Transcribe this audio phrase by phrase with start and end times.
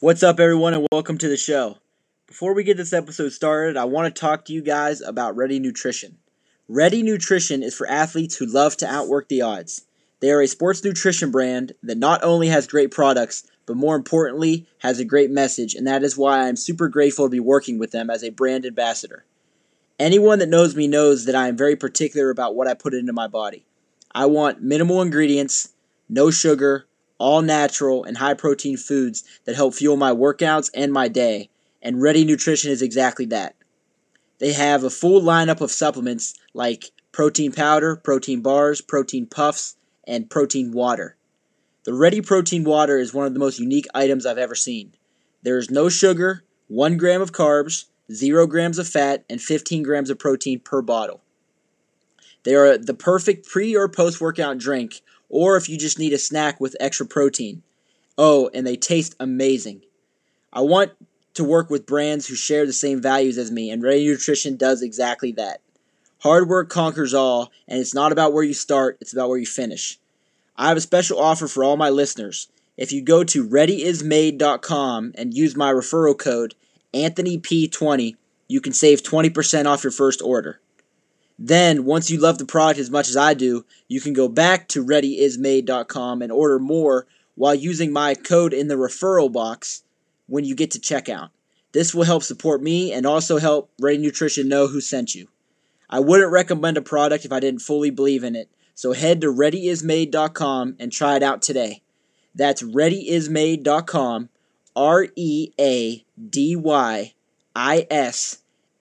[0.00, 1.78] What's up, everyone, and welcome to the show.
[2.28, 5.58] Before we get this episode started, I want to talk to you guys about Ready
[5.58, 6.18] Nutrition.
[6.68, 9.86] Ready Nutrition is for athletes who love to outwork the odds.
[10.20, 14.68] They are a sports nutrition brand that not only has great products, but more importantly,
[14.78, 17.76] has a great message, and that is why I am super grateful to be working
[17.76, 19.24] with them as a brand ambassador.
[19.98, 23.12] Anyone that knows me knows that I am very particular about what I put into
[23.12, 23.64] my body.
[24.14, 25.70] I want minimal ingredients,
[26.08, 26.86] no sugar,
[27.18, 31.50] all natural, and high protein foods that help fuel my workouts and my day,
[31.82, 33.54] and Ready Nutrition is exactly that.
[34.38, 40.30] They have a full lineup of supplements like protein powder, protein bars, protein puffs, and
[40.30, 41.16] protein water.
[41.84, 44.94] The Ready Protein Water is one of the most unique items I've ever seen.
[45.42, 50.10] There is no sugar, 1 gram of carbs, 0 grams of fat, and 15 grams
[50.10, 51.22] of protein per bottle.
[52.44, 56.18] They are the perfect pre or post workout drink, or if you just need a
[56.18, 57.62] snack with extra protein.
[58.16, 59.82] Oh, and they taste amazing.
[60.52, 60.92] I want
[61.34, 64.82] to work with brands who share the same values as me, and Ready Nutrition does
[64.82, 65.60] exactly that.
[66.22, 69.46] Hard work conquers all, and it's not about where you start, it's about where you
[69.46, 69.98] finish.
[70.56, 72.48] I have a special offer for all my listeners.
[72.76, 76.54] If you go to readyismade.com and use my referral code
[76.92, 78.16] AnthonyP20,
[78.48, 80.60] you can save 20% off your first order.
[81.38, 84.66] Then, once you love the product as much as I do, you can go back
[84.68, 89.84] to readyismade.com and order more while using my code in the referral box
[90.26, 91.30] when you get to checkout.
[91.72, 95.28] This will help support me and also help Ready Nutrition know who sent you.
[95.88, 99.32] I wouldn't recommend a product if I didn't fully believe in it, so head to
[99.32, 101.82] readyismade.com and try it out today.
[102.34, 104.28] That's readyismade.com,
[104.74, 107.14] R E A D Y
[107.54, 108.38] I S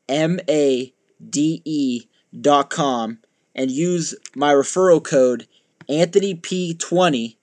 [0.10, 0.94] M A
[1.30, 2.06] D E
[2.40, 3.20] dot com,
[3.56, 5.48] and use my referral code
[5.90, 7.36] AnthonyP20,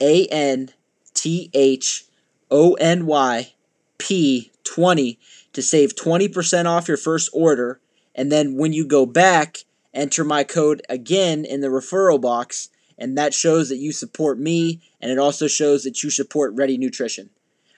[0.00, 0.70] A N
[1.14, 2.06] T H
[2.50, 3.52] O N Y
[3.98, 5.18] P 20
[5.52, 7.80] to save 20% off your first order.
[8.14, 9.58] And then when you go back,
[9.92, 12.68] enter my code again in the referral box,
[12.98, 16.76] and that shows that you support me, and it also shows that you support Ready
[16.76, 17.30] Nutrition.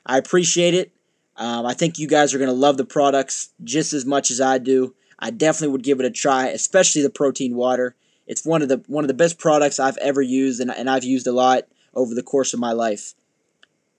[0.05, 0.93] I appreciate it.
[1.37, 4.41] Um, I think you guys are going to love the products just as much as
[4.41, 4.95] I do.
[5.19, 7.95] I definitely would give it a try, especially the protein water.
[8.27, 11.05] It's one of the one of the best products I've ever used, and, and I've
[11.05, 13.15] used a lot over the course of my life.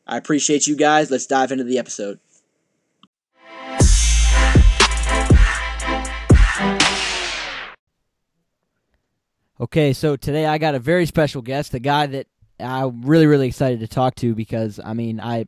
[0.05, 1.09] I appreciate you guys.
[1.09, 2.19] Let's dive into the episode.
[9.59, 12.27] Okay, so today I got a very special guest, a guy that
[12.59, 15.47] I'm really, really excited to talk to because I mean I,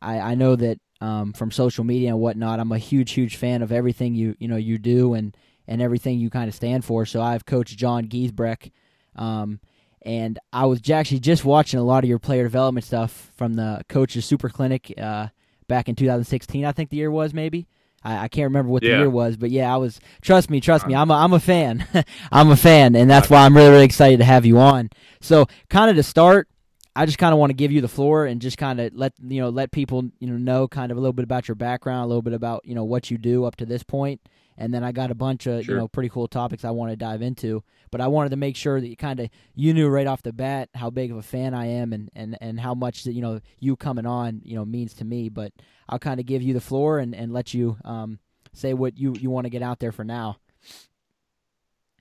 [0.00, 3.60] I, I know that um, from social media and whatnot, I'm a huge, huge fan
[3.62, 5.36] of everything you you know you do and
[5.66, 7.04] and everything you kind of stand for.
[7.06, 8.70] So I have Coach John Giesbrecht,
[9.16, 9.60] um,
[10.02, 13.82] and I was actually just watching a lot of your player development stuff from the
[13.88, 15.28] Coaches Super Clinic uh,
[15.68, 16.64] back in 2016.
[16.64, 17.66] I think the year was maybe.
[18.04, 18.92] I, I can't remember what Yeah.
[18.92, 20.00] the year was, but yeah, I was.
[20.20, 20.94] Trust me, trust me.
[20.94, 21.86] I'm a, I'm a fan.
[22.32, 24.90] I'm a fan, and that's why I'm really really excited to have you on.
[25.20, 26.48] So, kind of to start,
[26.94, 29.14] I just kind of want to give you the floor and just kind of let
[29.22, 32.04] you know let people you know know kind of a little bit about your background,
[32.04, 34.20] a little bit about you know what you do up to this point,
[34.58, 35.74] and then I got a bunch of Sure.
[35.74, 37.62] you know pretty cool topics I want to dive into.
[37.90, 40.32] But I wanted to make sure that you kind of you knew right off the
[40.32, 43.22] bat how big of a fan I am and and and how much that you
[43.22, 45.28] know you coming on you know means to me.
[45.30, 45.52] But
[45.88, 48.18] I'll kind of give you the floor and and let you um
[48.52, 50.36] say what you you want to get out there for now.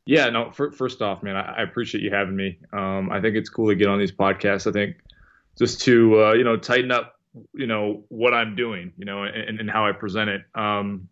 [0.06, 0.51] Yeah, no.
[0.51, 2.57] fir- first off, man, I, I appreciate you having me.
[2.73, 4.67] Um, I think it's cool to get on these podcasts.
[4.67, 4.97] I think
[5.57, 7.19] just to uh, you know tighten up,
[7.53, 10.41] you know what I'm doing, you know, and, and how I present it.
[10.56, 11.07] Um,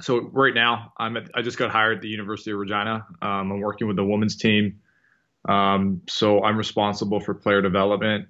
[0.00, 3.06] so right now, I'm at, I just got hired at the University of Regina.
[3.22, 4.80] Um, I'm working with the women's team.
[5.48, 8.28] Um, so I'm responsible for player development,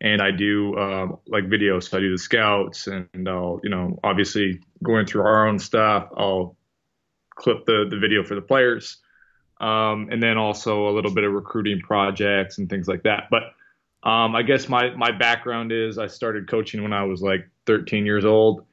[0.00, 1.88] and I do um, like videos.
[1.88, 6.08] So I do the scouts, and I'll you know obviously going through our own stuff.
[6.14, 6.56] I'll
[7.34, 8.98] clip the the video for the players
[9.60, 13.28] um, and then also a little bit of recruiting projects and things like that.
[13.30, 13.42] But
[14.08, 18.04] um, I guess my my background is I started coaching when I was like 13
[18.04, 18.64] years old,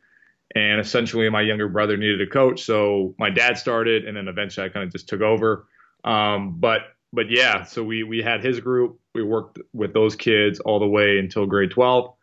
[0.55, 4.65] and essentially my younger brother needed a coach, so my dad started, and then eventually
[4.65, 5.67] I kind of just took over.
[6.03, 6.81] Um, but
[7.13, 8.99] but yeah, so we we had his group.
[9.13, 12.13] We worked with those kids all the way until grade 12.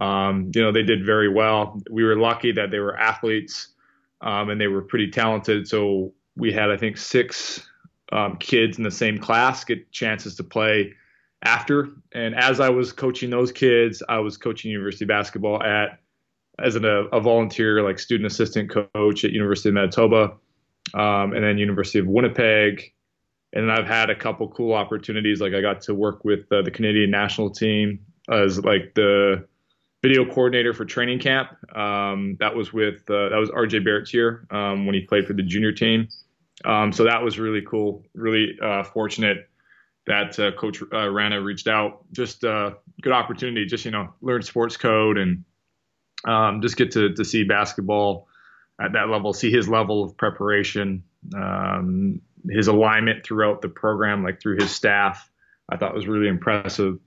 [0.00, 1.80] Um, you know, they did very well.
[1.90, 3.68] We were lucky that they were athletes
[4.22, 5.68] um, and they were pretty talented.
[5.68, 7.68] So we had, I think, six
[8.12, 10.94] um, kids in the same class get chances to play
[11.42, 11.90] after.
[12.12, 15.98] And as I was coaching those kids, I was coaching university basketball at
[16.58, 20.34] as an, a, a volunteer, like student assistant coach at University of Manitoba,
[20.94, 22.92] um, and then University of Winnipeg.
[23.54, 25.40] And I've had a couple cool opportunities.
[25.40, 28.00] Like I got to work with uh, the Canadian national team
[28.30, 29.46] as like the
[30.02, 31.50] video coordinator for training camp.
[31.74, 35.32] Um, that was with uh, that was RJ Barrett's year um, when he played for
[35.32, 36.08] the junior team.
[36.64, 38.04] Um, so that was really cool.
[38.14, 39.48] Really uh, fortunate
[40.06, 42.04] that uh, Coach uh, Rana reached out.
[42.12, 43.66] Just uh, good opportunity.
[43.66, 45.44] Just you know, learn sports code and
[46.24, 48.28] um, just get to to see basketball
[48.80, 49.32] at that level.
[49.32, 51.04] See his level of preparation,
[51.34, 55.30] um, his alignment throughout the program, like through his staff.
[55.68, 56.98] I thought was really impressive.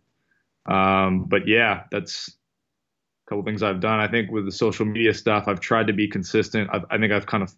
[0.65, 4.00] Um, but yeah, that's a couple things I've done.
[4.00, 6.69] I think with the social media stuff, I've tried to be consistent.
[6.74, 7.53] I've, I think I've kind of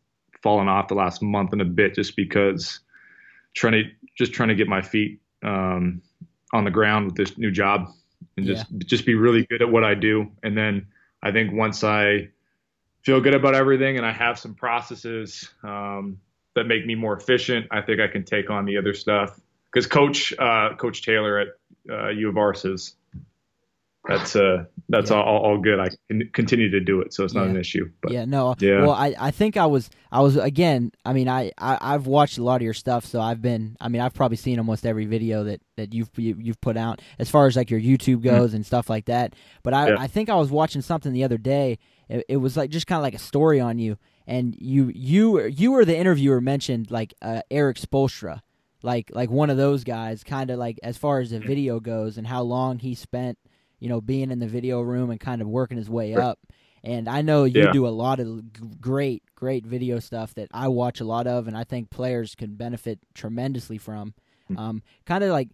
[0.48, 2.80] fallen off the last month and a bit just because
[3.54, 3.84] trying to
[4.18, 6.02] just trying to get my feet um,
[6.54, 7.90] on the ground with this new job
[8.38, 8.78] and just yeah.
[8.86, 10.32] just be really good at what I do.
[10.44, 10.88] And then
[11.22, 12.30] I think once I
[13.02, 16.18] feel good about everything and I have some processes um,
[16.56, 19.38] that make me more efficient, I think I can take on the other stuff.
[19.70, 21.48] Because Coach uh, Coach Taylor at
[21.90, 22.94] uh, U of R says
[24.08, 25.22] that's uh that's yeah.
[25.22, 25.80] all, all good.
[25.80, 27.50] I can continue to do it, so it's not yeah.
[27.52, 27.92] an issue.
[28.02, 28.82] But yeah, no, yeah.
[28.82, 30.92] Well, I, I think I was I was again.
[31.06, 33.76] I mean, I, I I've watched a lot of your stuff, so I've been.
[33.82, 36.62] I mean, I've probably seen almost every video that that you've you, have you have
[36.62, 38.30] put out as far as like your YouTube mm-hmm.
[38.30, 38.58] goes mm-hmm.
[38.58, 39.34] and stuff like that.
[39.64, 39.96] But I yeah.
[40.00, 41.80] I think I was watching something the other day.
[42.08, 45.46] It, it was like just kind of like a story on you, and you you
[45.48, 48.42] you were the interviewer mentioned like uh, Erik Spoelstra
[48.84, 51.48] like like one of those guys kind of like as far as the mm-hmm.
[51.48, 53.38] video goes and how long he spent
[53.80, 56.40] you know, being in the video room and kind of working his way up.
[56.84, 57.72] And I know you yeah.
[57.72, 61.58] do a lot of great, great video stuff that I watch a lot of, and
[61.58, 64.14] I think players can benefit tremendously from.
[64.50, 64.60] Mm-hmm.
[64.60, 65.50] Um, kind of like,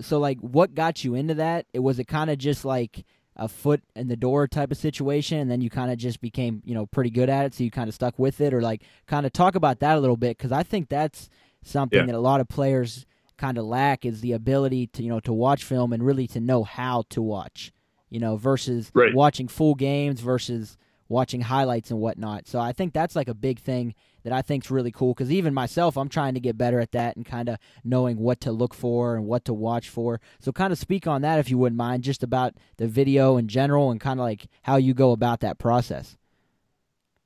[0.00, 1.66] so like, what got you into that?
[1.72, 5.38] It was it kind of just like a foot in the door type of situation,
[5.38, 7.70] and then you kind of just became, you know, pretty good at it, so you
[7.70, 10.38] kind of stuck with it, or like, kind of talk about that a little bit
[10.38, 11.28] because I think that's
[11.64, 12.06] something yeah.
[12.06, 15.32] that a lot of players kind of lack is the ability to you know to
[15.32, 17.72] watch film and really to know how to watch
[18.10, 19.14] you know versus right.
[19.14, 20.76] watching full games versus
[21.08, 22.48] watching highlights and whatnot.
[22.48, 23.94] So i think that's like a big thing
[24.24, 26.90] that i think is really cool because even myself i'm trying to get better at
[26.92, 30.20] that and kind of knowing what to look for and what to watch for.
[30.40, 33.48] So kind of speak on that if you wouldn't mind just about the video in
[33.48, 36.16] general and kind of like how you go about that process.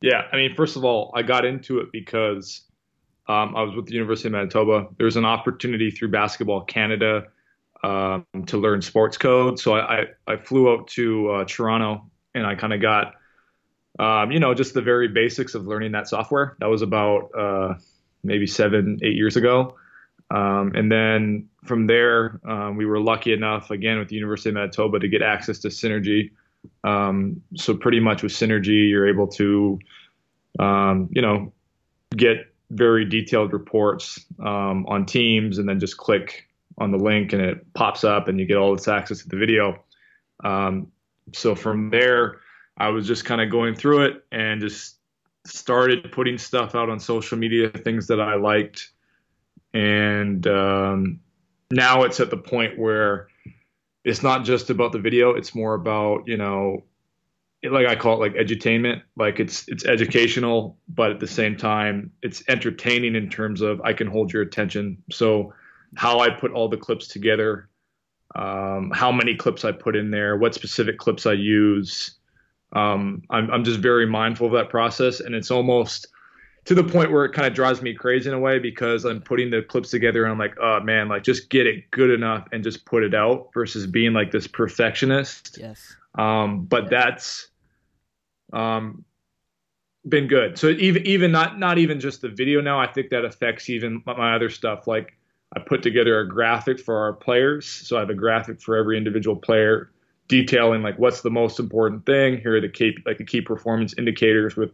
[0.00, 2.62] Yeah i mean first of all i got into it because
[3.30, 4.88] um, I was with the University of Manitoba.
[4.98, 7.28] There was an opportunity through Basketball Canada
[7.84, 9.60] um, to learn sports code.
[9.60, 13.14] So I, I, I flew out to uh, Toronto and I kind of got,
[14.00, 16.56] um, you know, just the very basics of learning that software.
[16.58, 17.74] That was about uh,
[18.24, 19.76] maybe seven, eight years ago.
[20.32, 24.54] Um, and then from there, um, we were lucky enough, again, with the University of
[24.56, 26.32] Manitoba to get access to Synergy.
[26.82, 29.78] Um, so pretty much with Synergy, you're able to,
[30.58, 31.52] um, you know,
[32.16, 36.46] get very detailed reports um, on teams and then just click
[36.78, 39.36] on the link and it pops up and you get all this access to the
[39.36, 39.84] video.
[40.44, 40.90] Um,
[41.32, 42.40] so from there,
[42.78, 44.96] I was just kind of going through it and just
[45.46, 48.90] started putting stuff out on social media, things that I liked.
[49.74, 51.20] And um,
[51.70, 53.28] now it's at the point where
[54.04, 56.84] it's not just about the video, it's more about, you know,
[57.62, 59.02] like I call it like edutainment.
[59.16, 63.92] Like it's it's educational, but at the same time it's entertaining in terms of I
[63.92, 65.02] can hold your attention.
[65.10, 65.52] So
[65.96, 67.68] how I put all the clips together,
[68.34, 72.16] um, how many clips I put in there, what specific clips I use.
[72.72, 76.06] Um, I'm I'm just very mindful of that process, and it's almost
[76.64, 79.20] to the point where it kind of drives me crazy in a way because I'm
[79.20, 82.46] putting the clips together and I'm like, oh man, like just get it good enough
[82.52, 85.58] and just put it out versus being like this perfectionist.
[85.58, 85.96] Yes.
[86.16, 87.48] Um, but that's
[88.52, 89.04] um,
[90.08, 90.58] been good.
[90.58, 94.02] So even even not not even just the video now, I think that affects even
[94.06, 94.86] my other stuff.
[94.86, 95.16] Like
[95.54, 97.66] I put together a graphic for our players.
[97.66, 99.90] So I have a graphic for every individual player
[100.28, 102.38] detailing like what's the most important thing.
[102.40, 104.70] Here are the key like the key performance indicators with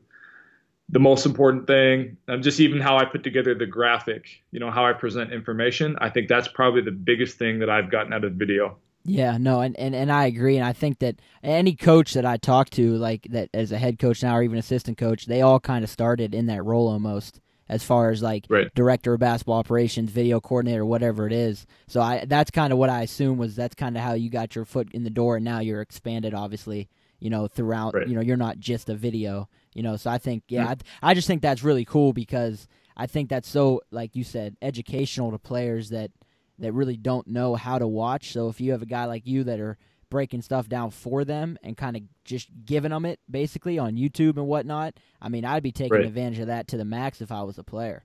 [0.88, 2.16] the most important thing.
[2.28, 5.96] Um, just even how I put together the graphic, you know, how I present information.
[6.00, 8.76] I think that's probably the biggest thing that I've gotten out of video.
[9.08, 12.36] Yeah, no, and, and, and I agree, and I think that any coach that I
[12.36, 15.60] talk to, like that as a head coach now or even assistant coach, they all
[15.60, 18.72] kind of started in that role almost, as far as like right.
[18.74, 21.66] director of basketball operations, video coordinator, whatever it is.
[21.86, 24.54] So I that's kind of what I assume was that's kind of how you got
[24.54, 26.88] your foot in the door, and now you're expanded, obviously,
[27.20, 27.94] you know, throughout.
[27.94, 28.08] Right.
[28.08, 29.96] You know, you're not just a video, you know.
[29.96, 31.04] So I think, yeah, mm-hmm.
[31.06, 34.56] I, I just think that's really cool because I think that's so, like you said,
[34.62, 36.10] educational to players that
[36.58, 38.32] that really don't know how to watch.
[38.32, 39.76] So if you have a guy like you that are
[40.08, 44.36] breaking stuff down for them and kind of just giving them it basically on YouTube
[44.36, 46.06] and whatnot, I mean, I'd be taking right.
[46.06, 48.04] advantage of that to the max if I was a player.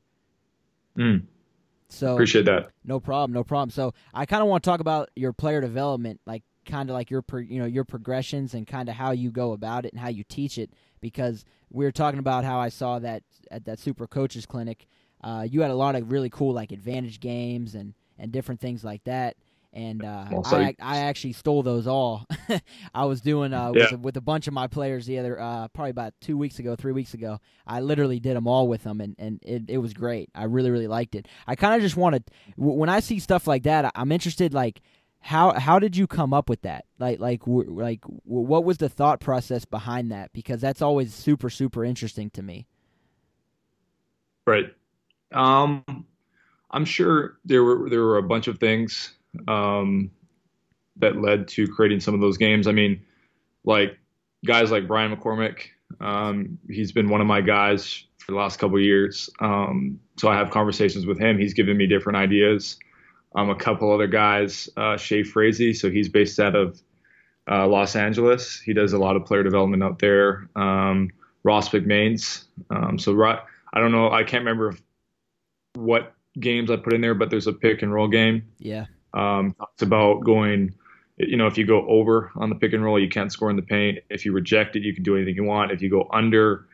[0.97, 1.23] Mm.
[1.89, 2.69] So appreciate that.
[2.85, 3.69] No problem, no problem.
[3.69, 6.21] So I kind of want to talk about your player development.
[6.25, 9.31] Like kind of like your pro, you know your progressions and kind of how you
[9.31, 12.69] go about it and how you teach it because we were talking about how I
[12.69, 14.85] saw that at that super coaches clinic
[15.23, 18.83] uh, you had a lot of really cool like advantage games and and different things
[18.83, 19.35] like that
[19.73, 22.27] and uh, I, I actually stole those all.
[22.93, 23.83] I was doing uh, yeah.
[23.83, 26.59] with, a, with, a bunch of my players the other uh, probably about two weeks
[26.59, 27.39] ago, three weeks ago.
[27.65, 30.29] I literally did them all with them, and, and it, it was great.
[30.35, 31.27] I really really liked it.
[31.47, 32.23] I kind of just wanted
[32.57, 34.81] when I see stuff like that, I'm interested like
[35.21, 36.85] how how did you come up with that?
[36.99, 40.33] Like like like what was the thought process behind that?
[40.33, 42.67] Because that's always super super interesting to me.
[44.45, 44.73] Right.
[45.31, 45.85] Um,
[46.71, 49.13] I'm sure there were there were a bunch of things
[49.47, 50.11] um,
[50.97, 52.67] that led to creating some of those games.
[52.67, 53.01] I mean,
[53.63, 53.97] like
[54.45, 55.67] guys like Brian McCormick,
[55.99, 59.29] um, he's been one of my guys for the last couple years.
[59.39, 61.37] Um, so I have conversations with him.
[61.37, 62.77] He's given me different ideas.
[63.35, 66.81] Um, a couple other guys, uh, Shay Frazee, so he's based out of
[67.49, 68.59] uh, Los Angeles.
[68.59, 70.49] He does a lot of player development out there.
[70.55, 71.09] Um,
[71.43, 72.45] Ross McMains.
[72.69, 74.11] Um, so I don't know.
[74.11, 74.75] I can't remember
[75.75, 78.43] what games I put in there, but there's a pick and roll game.
[78.59, 78.85] Yeah.
[79.13, 80.73] Um, talks about going,
[81.17, 83.55] you know, if you go over on the pick and roll, you can't score in
[83.55, 83.99] the paint.
[84.09, 85.71] If you reject it, you can do anything you want.
[85.71, 86.67] If you go under,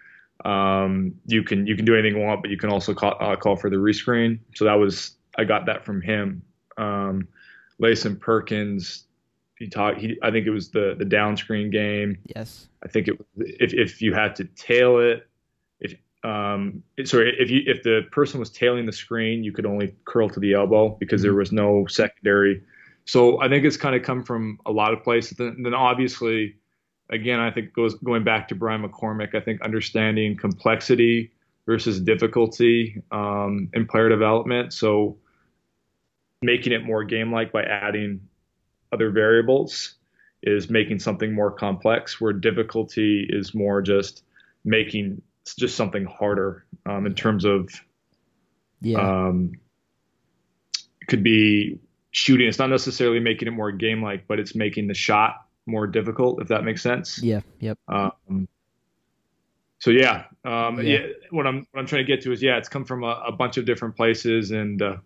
[0.46, 3.36] um, you can you can do anything you want, but you can also call, uh,
[3.36, 4.40] call for the rescreen.
[4.56, 6.44] So that was I got that from him.
[6.78, 7.28] Um,
[7.80, 9.06] Lason Perkins,
[9.58, 9.98] he taught.
[9.98, 12.20] He I think it was the the down screen game.
[12.36, 12.68] Yes.
[12.84, 15.27] I think it was if if you had to tail it,
[16.24, 20.30] um, sorry, if you if the person was tailing the screen, you could only curl
[20.30, 21.40] to the elbow because there mm-hmm.
[21.40, 22.62] was no secondary.
[23.06, 25.38] So I think it's kind of come from a lot of places.
[25.38, 26.56] Then, then obviously,
[27.10, 29.34] again, I think goes going back to Brian McCormick.
[29.34, 31.32] I think understanding complexity
[31.66, 34.74] versus difficulty um, in player development.
[34.74, 35.18] So
[36.42, 38.22] making it more game-like by adding
[38.92, 39.96] other variables
[40.44, 42.20] is making something more complex.
[42.20, 44.24] Where difficulty is more just
[44.66, 47.70] making it's just something harder um, in terms of
[48.82, 49.00] yeah.
[49.00, 49.54] Um,
[51.08, 51.80] could be
[52.12, 52.48] shooting.
[52.48, 56.42] It's not necessarily making it more game like, but it's making the shot more difficult,
[56.42, 57.24] if that makes sense.
[57.24, 57.40] Yeah.
[57.62, 57.78] Yep.
[57.88, 58.50] Um,
[59.80, 61.00] so yeah, um, yeah.
[61.00, 61.08] yeah.
[61.32, 63.32] What I'm what I'm trying to get to is yeah, it's come from a, a
[63.32, 64.98] bunch of different places, and uh,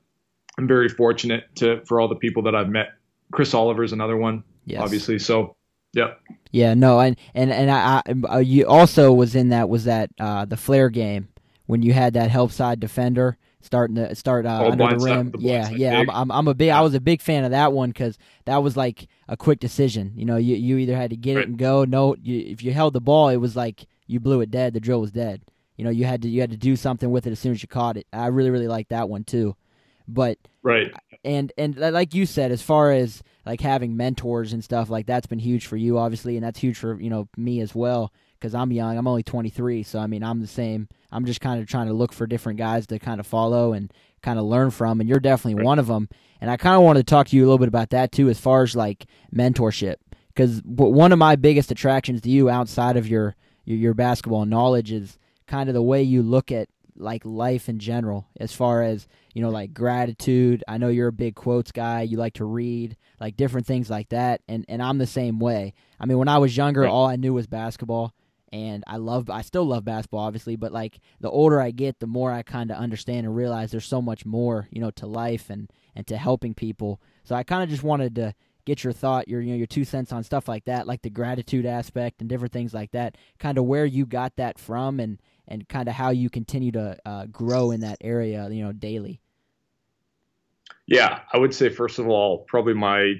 [0.57, 2.87] I'm very fortunate to for all the people that I've met.
[3.31, 4.81] Chris Oliver is another one, yes.
[4.81, 5.19] obviously.
[5.19, 5.55] So
[5.93, 6.13] yeah.
[6.51, 10.09] Yeah, no, and and and I, I uh, you also was in that was that
[10.19, 11.29] uh, the flare game
[11.65, 15.31] when you had that help side defender starting to start uh, oh, under the rim.
[15.31, 16.67] The yeah, yeah, I'm, I'm, I'm a big.
[16.67, 16.79] Yeah.
[16.79, 20.11] I was a big fan of that one because that was like a quick decision.
[20.15, 21.43] You know, you you either had to get right.
[21.43, 21.85] it and go.
[21.85, 24.73] No, you, if you held the ball, it was like you blew it dead.
[24.73, 25.41] The drill was dead.
[25.77, 27.61] You know, you had to you had to do something with it as soon as
[27.61, 28.07] you caught it.
[28.11, 29.55] I really really like that one too.
[30.13, 30.91] But right
[31.23, 35.27] and and like you said, as far as like having mentors and stuff like that's
[35.27, 38.55] been huge for you, obviously, and that's huge for you know me as well because
[38.55, 38.97] I'm young.
[38.97, 40.87] I'm only 23, so I mean I'm the same.
[41.11, 43.91] I'm just kind of trying to look for different guys to kind of follow and
[44.21, 45.65] kind of learn from, and you're definitely right.
[45.65, 46.09] one of them.
[46.39, 48.29] And I kind of wanted to talk to you a little bit about that too,
[48.29, 49.95] as far as like mentorship,
[50.29, 54.91] because one of my biggest attractions to you outside of your your, your basketball knowledge
[54.91, 59.07] is kind of the way you look at like life in general as far as
[59.33, 60.63] you know like gratitude.
[60.67, 62.01] I know you're a big quotes guy.
[62.01, 64.41] You like to read like different things like that.
[64.47, 65.73] And and i'm the same way.
[65.99, 68.13] I mean when i was younger all i knew was basketball.
[68.53, 70.55] And i love i still love basketball obviously.
[70.55, 73.85] But like the older i get the more i kind of understand and realize there's
[73.85, 77.01] so much more you know to life and and to helping people.
[77.23, 79.83] So i kind of just wanted to get your thought your you know your two
[79.83, 83.57] cents on stuff like that like the gratitude aspect and different things like that kind
[83.57, 87.25] of where you got that from and and kind of how you continue to uh,
[87.27, 89.19] grow in that area, you know, daily.
[90.87, 93.15] Yeah, I would say first of all, probably my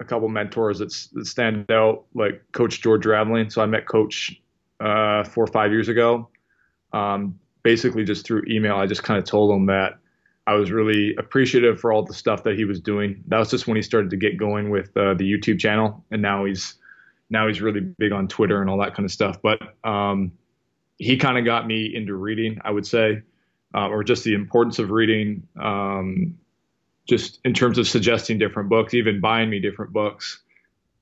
[0.00, 3.50] a couple mentors that, that stand out, like Coach George Raveling.
[3.50, 4.40] So I met Coach
[4.80, 6.28] uh, four or five years ago.
[6.92, 9.98] Um, basically, just through email, I just kind of told him that
[10.46, 13.22] I was really appreciative for all the stuff that he was doing.
[13.28, 16.20] That was just when he started to get going with uh, the YouTube channel, and
[16.20, 16.74] now he's
[17.30, 19.38] now he's really big on Twitter and all that kind of stuff.
[19.42, 20.32] But um,
[20.98, 23.22] he kind of got me into reading, I would say,
[23.74, 26.38] uh, or just the importance of reading, um,
[27.08, 30.42] just in terms of suggesting different books, even buying me different books.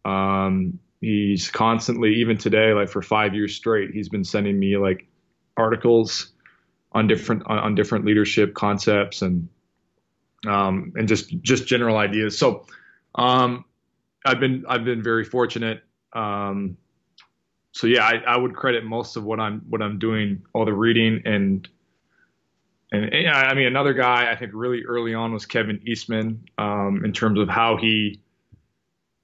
[0.05, 5.07] Um, he's constantly, even today, like for five years straight, he's been sending me like
[5.57, 6.33] articles
[6.93, 9.49] on different on, on different leadership concepts and
[10.47, 12.39] um, and just just general ideas.
[12.39, 12.67] So
[13.15, 13.65] um,
[14.25, 15.83] I've been I've been very fortunate
[16.13, 16.77] um,
[17.73, 20.73] so yeah, I, I would credit most of what I'm what I'm doing, all the
[20.73, 21.69] reading and
[22.93, 27.03] and yeah, I mean another guy I think really early on was Kevin Eastman um,
[27.05, 28.21] in terms of how he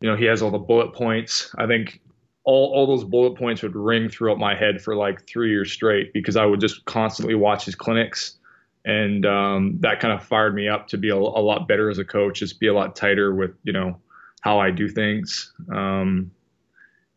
[0.00, 1.54] you know, he has all the bullet points.
[1.58, 2.00] I think
[2.44, 6.12] all, all those bullet points would ring throughout my head for like three years straight
[6.12, 8.36] because I would just constantly watch his clinics.
[8.84, 11.98] And um, that kind of fired me up to be a, a, lot better as
[11.98, 13.98] a coach, just be a lot tighter with, you know,
[14.40, 15.52] how I do things.
[15.70, 16.30] Um,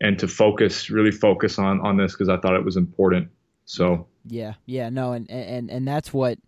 [0.02, 3.30] and to focus, really focus on, on this because I thought it was important.
[3.66, 5.14] So, yeah, yeah, no.
[5.14, 6.40] And, and, and that's what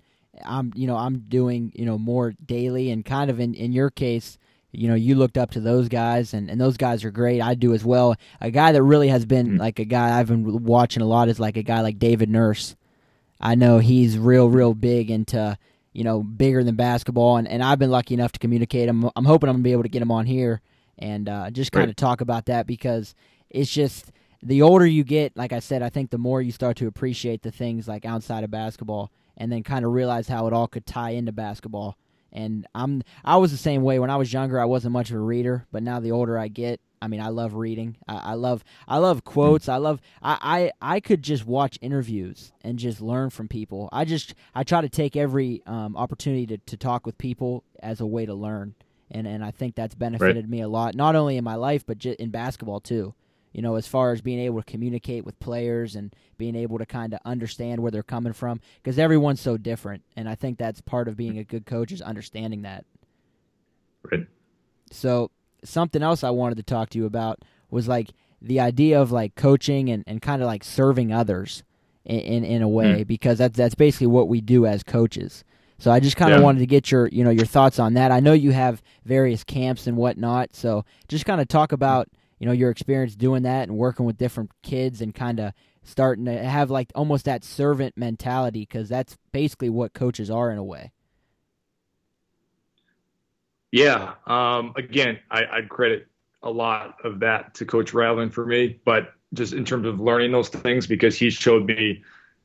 [0.43, 3.91] I'm, you know, I'm doing, you know, more daily and kind of in, in your
[3.91, 4.39] case,
[4.75, 7.53] you know you looked up to those guys and, and those guys are great i
[7.53, 9.57] do as well a guy that really has been mm-hmm.
[9.57, 12.75] like a guy i've been watching a lot is like a guy like david nurse
[13.39, 15.55] i know he's real real big into
[15.91, 19.25] you know bigger than basketball and, and i've been lucky enough to communicate him i'm
[19.25, 20.59] hoping i'm going to be able to get him on here
[20.97, 23.15] and uh, just kind of talk about that because
[23.53, 26.75] it's just the older you get like i said i think the more you start
[26.75, 30.53] to appreciate the things like outside of basketball and then kind of realize how it
[30.53, 31.97] all could tie into basketball
[32.33, 34.59] and I'm I was the same way when I was younger.
[34.59, 37.29] I wasn't much of a reader, but now the older I get, I mean, I
[37.29, 37.95] love reading.
[38.07, 39.69] I, I love I love quotes.
[39.69, 43.87] I love I, I I could just watch interviews and just learn from people.
[43.91, 48.01] I just I try to take every um, opportunity to, to talk with people as
[48.01, 48.73] a way to learn,
[49.11, 50.49] and and I think that's benefited right.
[50.49, 53.13] me a lot, not only in my life but in basketball too
[53.53, 56.85] you know, as far as being able to communicate with players and being able to
[56.85, 60.03] kind of understand where they're coming from because everyone's so different.
[60.17, 62.83] And I think that's part of being a good coach is understanding that.
[64.11, 64.25] Right.
[64.91, 65.31] So,
[65.63, 68.09] something else I wanted to talk to you about was like
[68.41, 71.63] the idea of like coaching and, and kind of like serving others
[72.03, 73.07] in, in, in a way, mm.
[73.07, 75.43] because that's, that's basically what we do as coaches.
[75.77, 76.43] So I just kind of yeah.
[76.43, 78.11] wanted to get your, you know, your thoughts on that.
[78.11, 82.09] I know you have various camps and whatnot, so just kind of talk about–
[82.43, 86.25] you know your experience doing that and working with different kids and kind of starting
[86.25, 90.63] to have like almost that servant mentality because that's basically what coaches are in a
[90.63, 90.91] way.
[93.71, 94.15] Yeah.
[94.27, 96.07] Um, again, I, I'd credit
[96.41, 100.33] a lot of that to Coach Raveling for me, but just in terms of learning
[100.33, 102.03] those things because he showed me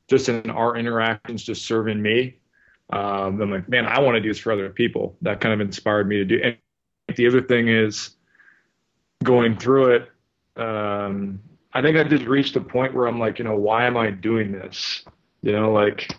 [0.09, 2.37] just in our interactions, just serving me.
[2.89, 5.17] Um, I'm like, man, I want to do this for other people.
[5.23, 6.39] That kind of inspired me to do.
[6.41, 6.57] And
[7.17, 8.11] the other thing is,
[9.23, 10.11] going through it,
[10.55, 11.41] um,
[11.73, 14.11] I think I just reached a point where I'm like, you know, why am I
[14.11, 15.03] doing this?
[15.41, 16.11] You know, like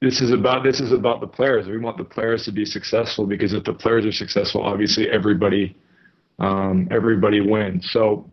[0.00, 1.66] this is about this is about the players.
[1.66, 5.76] We want the players to be successful because if the players are successful, obviously everybody
[6.38, 7.90] um, everybody wins.
[7.92, 8.30] So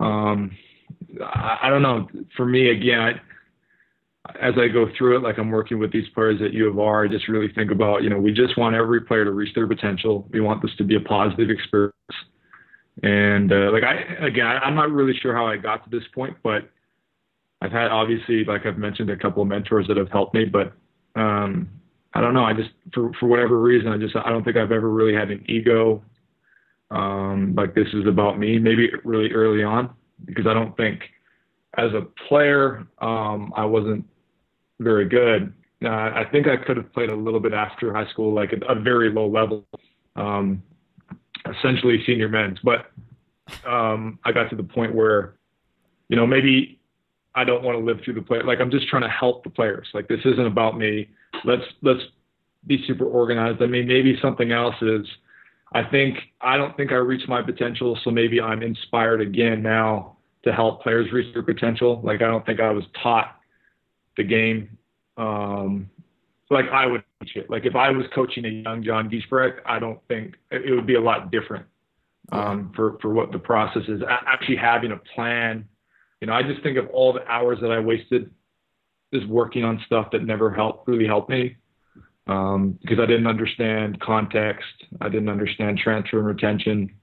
[0.00, 0.56] um,
[1.22, 2.08] I, I don't know.
[2.36, 3.20] For me, again,
[4.40, 7.04] as I go through it, like I'm working with these players at U of R,
[7.04, 9.66] I just really think about, you know, we just want every player to reach their
[9.66, 10.28] potential.
[10.30, 11.94] We want this to be a positive experience.
[13.02, 16.36] And uh, like I, again, I'm not really sure how I got to this point,
[16.42, 16.70] but
[17.60, 20.72] I've had obviously, like I've mentioned, a couple of mentors that have helped me, but
[21.16, 21.68] um,
[22.14, 22.44] I don't know.
[22.44, 25.30] I just, for for whatever reason, I just, I don't think I've ever really had
[25.30, 26.02] an ego.
[26.90, 28.58] Um, like this is about me.
[28.58, 29.90] Maybe really early on,
[30.26, 31.00] because I don't think
[31.78, 34.04] as a player, um, I wasn't
[34.82, 35.52] very good.
[35.84, 38.72] Uh, I think I could have played a little bit after high school, like a,
[38.72, 39.64] a very low level,
[40.16, 40.62] um,
[41.48, 42.58] essentially senior men's.
[42.62, 42.90] But
[43.66, 45.34] um, I got to the point where,
[46.08, 46.78] you know, maybe
[47.34, 48.42] I don't want to live through the play.
[48.42, 49.88] Like I'm just trying to help the players.
[49.94, 51.08] Like this isn't about me.
[51.44, 52.02] Let's let's
[52.66, 53.62] be super organized.
[53.62, 55.06] I mean, maybe something else is.
[55.74, 60.18] I think I don't think I reached my potential, so maybe I'm inspired again now
[60.44, 62.00] to help players reach their potential.
[62.04, 63.36] Like I don't think I was taught
[64.16, 64.78] the game
[65.16, 65.90] um,
[66.52, 67.50] like I would teach it.
[67.50, 70.94] Like if I was coaching a young John Giesbrecht, I don't think it would be
[70.94, 71.66] a lot different
[72.30, 74.02] um, for for what the process is.
[74.08, 75.66] Actually having a plan.
[76.20, 78.30] You know, I just think of all the hours that I wasted
[79.12, 81.56] just working on stuff that never helped really helped me
[82.26, 84.84] um, because I didn't understand context.
[85.00, 86.94] I didn't understand transfer and retention.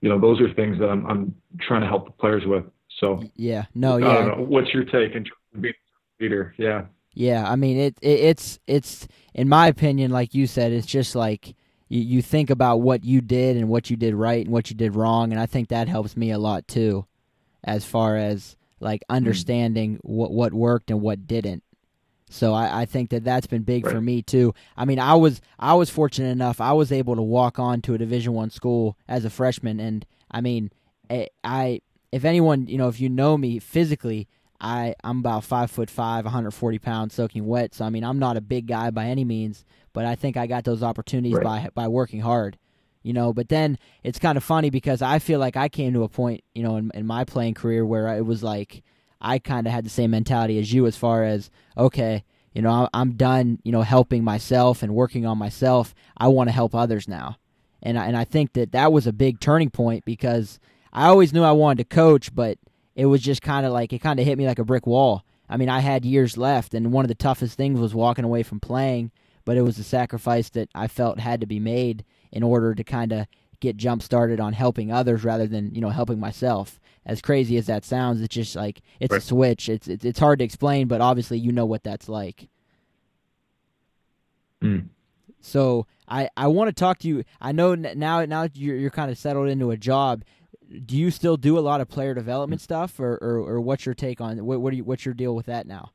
[0.00, 2.64] You know, those are things that I'm I'm trying to help the players with.
[3.00, 4.34] So yeah, no, yeah.
[4.36, 5.74] What's your take in terms of being
[6.20, 6.54] leader?
[6.56, 6.86] Yeah.
[7.14, 11.14] Yeah, I mean it, it, It's it's in my opinion, like you said, it's just
[11.14, 11.54] like
[11.88, 14.76] you, you think about what you did and what you did right and what you
[14.76, 17.06] did wrong, and I think that helps me a lot too,
[17.62, 19.14] as far as like hmm.
[19.14, 20.00] understanding mm.
[20.02, 21.62] what what worked and what didn't.
[22.30, 23.94] So I, I think that that's been big right.
[23.94, 24.54] for me too.
[24.76, 27.94] I mean, I was I was fortunate enough I was able to walk on to
[27.94, 30.72] a Division One school as a freshman, and I mean,
[31.08, 34.26] I, eh, I if anyone you know if you know me physically,
[34.64, 37.74] I I'm about five foot five, 140 pounds, soaking wet.
[37.74, 40.46] So I mean, I'm not a big guy by any means, but I think I
[40.46, 41.44] got those opportunities right.
[41.44, 42.58] by by working hard.
[43.02, 46.04] You know, but then it's kind of funny because I feel like I came to
[46.04, 48.82] a point, you know, in, in my playing career where it was like
[49.20, 52.24] I kind of had the same mentality as you as far as okay,
[52.54, 55.94] you know, I'm done, you know, helping myself and working on myself.
[56.16, 57.36] I want to help others now
[57.84, 60.58] and I, and I think that that was a big turning point because
[60.92, 62.58] I always knew I wanted to coach, but
[62.94, 65.24] it was just kind of like it kind of hit me like a brick wall.
[65.48, 68.42] I mean, I had years left, and one of the toughest things was walking away
[68.42, 69.10] from playing,
[69.44, 72.84] but it was a sacrifice that I felt had to be made in order to
[72.84, 73.26] kind of
[73.60, 76.80] get jump started on helping others rather than you know helping myself.
[77.06, 79.18] As crazy as that sounds, it's just like it's right.
[79.18, 79.68] a switch.
[79.68, 82.48] It's, it's it's hard to explain, but obviously you know what that's like.
[84.62, 84.88] Mm.
[85.40, 87.24] So I, I want to talk to you.
[87.40, 90.24] I know now now you're you're kind of settled into a job.
[90.86, 93.94] Do you still do a lot of player development stuff, or, or, or what's your
[93.94, 95.92] take on what what you, what's your deal with that now?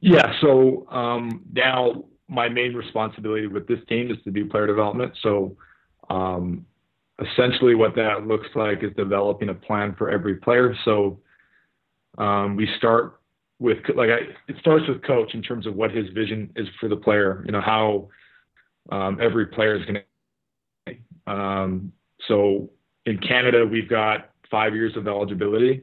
[0.00, 5.12] Yeah, so um, now my main responsibility with this team is to do player development.
[5.22, 5.56] So
[6.10, 6.66] um,
[7.20, 10.74] essentially, what that looks like is developing a plan for every player.
[10.84, 11.20] So
[12.18, 13.20] um, we start
[13.58, 16.88] with like I, it starts with coach in terms of what his vision is for
[16.88, 17.42] the player.
[17.46, 18.08] You know how
[18.90, 20.00] um, every player is going
[20.86, 21.32] to.
[21.32, 21.92] Um,
[22.28, 22.70] so
[23.06, 25.82] in Canada, we've got five years of eligibility,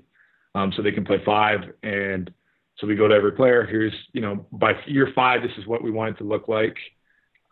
[0.55, 1.59] um, so they can play five.
[1.83, 2.31] And
[2.77, 3.65] so we go to every player.
[3.65, 6.77] Here's you know by year five, this is what we want it to look like.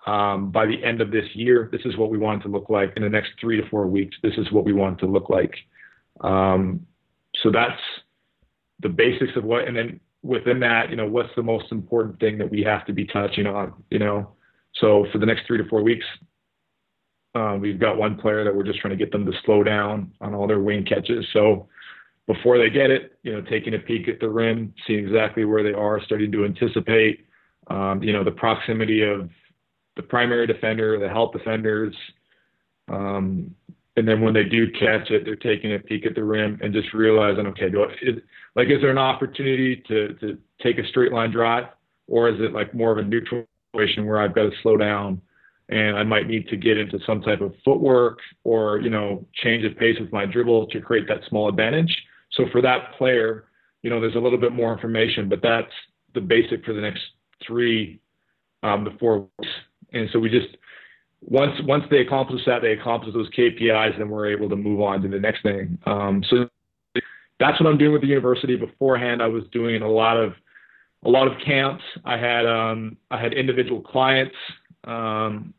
[0.06, 2.69] Um, by the end of this year, this is what we want it to look
[2.69, 2.93] like.
[2.95, 5.30] In the next three to four weeks, this is what we want it to look
[5.30, 5.54] like.
[6.21, 6.88] Um,
[7.43, 7.80] so that's
[8.80, 12.38] the basics of what, and then within that, you know, what's the most important thing
[12.38, 14.32] that we have to be touching on, you know?
[14.76, 16.06] So for the next three to four weeks,
[17.38, 20.12] uh, we've got one player that we're just trying to get them to slow down
[20.21, 21.26] on all their wing catches.
[21.34, 21.67] So
[22.26, 25.63] before they get it, you know, taking a peek at the rim, seeing exactly where
[25.63, 27.26] they are, starting to anticipate,
[27.67, 29.30] um, you know, the proximity of
[29.95, 31.95] the primary defender, the help defenders,
[32.89, 33.54] um,
[33.97, 36.71] and then when they do catch it, they're taking a peek at the rim and
[36.71, 37.88] just realizing, okay, do I,
[38.56, 41.65] like, is there an opportunity to to take a straight line drive,
[42.08, 45.21] or is it like more of a neutral situation where I've got to slow down
[45.69, 49.65] and I might need to get into some type of footwork or you know change
[49.65, 51.95] of pace with my dribble to create that small advantage.
[52.32, 53.45] So for that player,
[53.82, 55.71] you know, there's a little bit more information, but that's
[56.13, 57.01] the basic for the next
[57.45, 57.99] three,
[58.63, 59.53] um, the four weeks.
[59.93, 60.58] And so we just
[61.21, 65.01] once once they accomplish that, they accomplish those KPIs, then we're able to move on
[65.01, 65.77] to the next thing.
[65.86, 66.49] Um, so
[67.39, 68.56] that's what I'm doing with the university.
[68.56, 70.34] Beforehand, I was doing a lot of
[71.06, 71.84] a lot of camps.
[72.06, 74.36] I had um, I had individual clients,
[74.88, 75.54] um,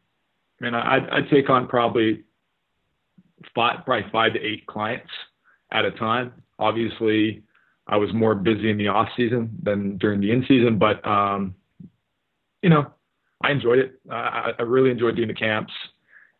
[0.60, 2.24] and I, I'd take on probably
[3.54, 5.10] five probably five to eight clients
[5.72, 6.32] at a time.
[6.58, 7.42] Obviously,
[7.86, 11.54] I was more busy in the off season than during the in season, but um,
[12.62, 12.86] you know,
[13.42, 14.00] I enjoyed it.
[14.10, 15.72] I, I really enjoyed doing the camps.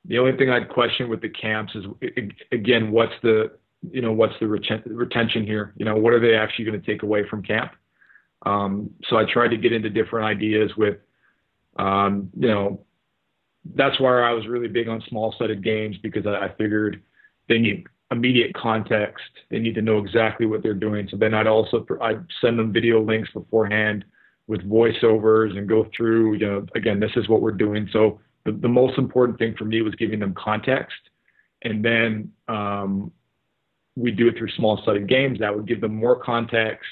[0.04, 1.84] The only thing I'd question with the camps is
[2.50, 3.52] again, what's the
[3.90, 5.74] you know what's the retention here?
[5.76, 7.72] You know, what are they actually going to take away from camp?
[8.46, 10.98] Um, so I tried to get into different ideas with,
[11.78, 12.84] um, you know,
[13.74, 17.02] that's why I was really big on small-sided games because I, I figured
[17.48, 19.24] they need immediate context.
[19.50, 21.08] They need to know exactly what they're doing.
[21.10, 24.04] So then I'd also I'd send them video links beforehand
[24.46, 27.88] with voiceovers and go through, you know, again, this is what we're doing.
[27.92, 30.96] So the, the most important thing for me was giving them context.
[31.62, 33.12] And then um,
[33.94, 36.88] we do it through small sided games that would give them more context.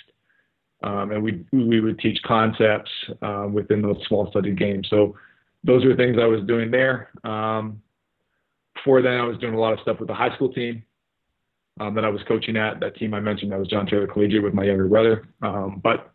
[0.82, 2.90] Um, and we, we would teach concepts
[3.22, 4.86] uh, within those small sided games.
[4.90, 5.16] So
[5.64, 7.10] those are things I was doing there.
[7.24, 7.82] Um,
[8.74, 10.84] before then, I was doing a lot of stuff with the high school team
[11.80, 12.80] um, that I was coaching at.
[12.80, 15.28] That team I mentioned, that was John Taylor Collegiate with my younger brother.
[15.42, 16.12] Um, but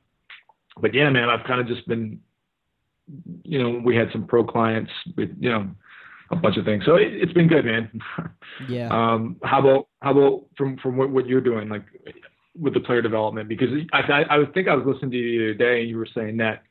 [0.80, 2.20] but yeah, man, I've kind of just been,
[3.44, 5.70] you know, we had some pro clients with, you know,
[6.32, 6.86] a bunch of things.
[6.86, 7.90] So it, has been good, man.
[8.70, 8.90] Yeah.
[8.92, 11.84] Um, how about how about from from what, what you're doing, like
[12.58, 13.50] with the player development?
[13.50, 15.98] Because I, I I think I was listening to you the other day, and you
[15.98, 16.64] were saying that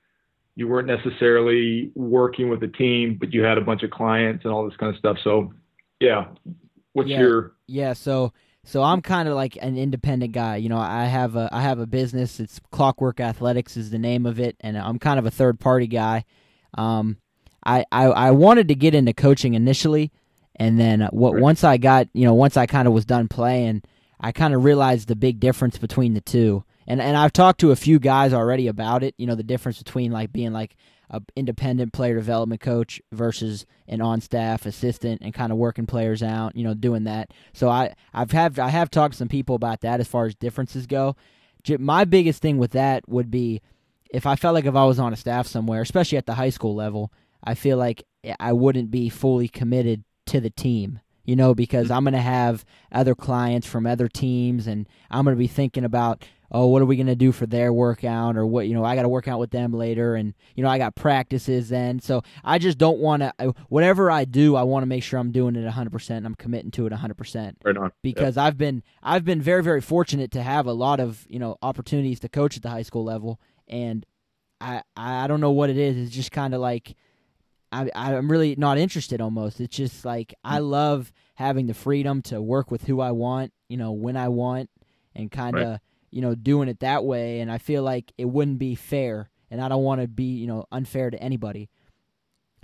[0.55, 4.53] you weren't necessarily working with a team, but you had a bunch of clients and
[4.53, 5.17] all this kind of stuff.
[5.23, 5.55] So
[6.01, 6.27] yeah,
[6.93, 7.93] what's yeah, your yeah?
[7.93, 8.33] So
[8.65, 10.57] so I'm kind of like an independent guy.
[10.57, 12.41] You know, I have a I have a business.
[12.41, 15.87] It's Clockwork Athletics is the name of it, and I'm kind of a third party
[15.87, 16.25] guy.
[16.75, 17.17] Um,
[17.65, 20.13] I, I I wanted to get into coaching initially,
[20.57, 21.43] and then what right.
[21.43, 23.83] once I got you know once I kind of was done playing,
[24.21, 26.65] I kind of realized the big difference between the two.
[26.87, 29.15] And and I've talked to a few guys already about it.
[29.17, 30.77] You know, the difference between like being like
[31.11, 36.23] a independent player development coach versus an on staff assistant and kind of working players
[36.23, 37.33] out, you know, doing that.
[37.53, 40.35] So I I've have I have talked to some people about that as far as
[40.35, 41.17] differences go.
[41.79, 43.61] My biggest thing with that would be
[44.11, 46.51] if I felt like if I was on a staff somewhere, especially at the high
[46.51, 47.13] school level,
[47.45, 48.05] I feel like
[48.39, 51.97] I wouldn't be fully committed to the team you know, because mm.
[51.97, 55.85] I'm going to have other clients from other teams and I'm going to be thinking
[55.85, 58.85] about, oh, what are we going to do for their workout or what, you know,
[58.85, 62.01] I got to work out with them later and, you know, I got practices then.
[62.01, 65.31] So I just don't want to, whatever I do, I want to make sure I'm
[65.31, 67.55] doing it 100% and I'm committing to it 100%.
[67.65, 67.93] Right on.
[68.03, 71.57] Because I've been, I've been very, very fortunate to have a lot of, you know,
[71.63, 73.41] opportunities to coach at the high school level.
[73.69, 74.05] And
[74.61, 75.97] I, I don't know what it is.
[75.97, 76.97] It's just kind of like,
[77.73, 79.61] I, I'm really not interested almost.
[79.61, 80.71] It's just like I mm.
[80.71, 84.71] love having the freedom to work with who I want, you know, when I want,
[85.15, 85.81] and kind of, right.
[86.11, 87.41] you know, doing it that way.
[87.41, 90.47] And I feel like it wouldn't be fair, and I don't want to be, you
[90.47, 91.69] know, unfair to anybody.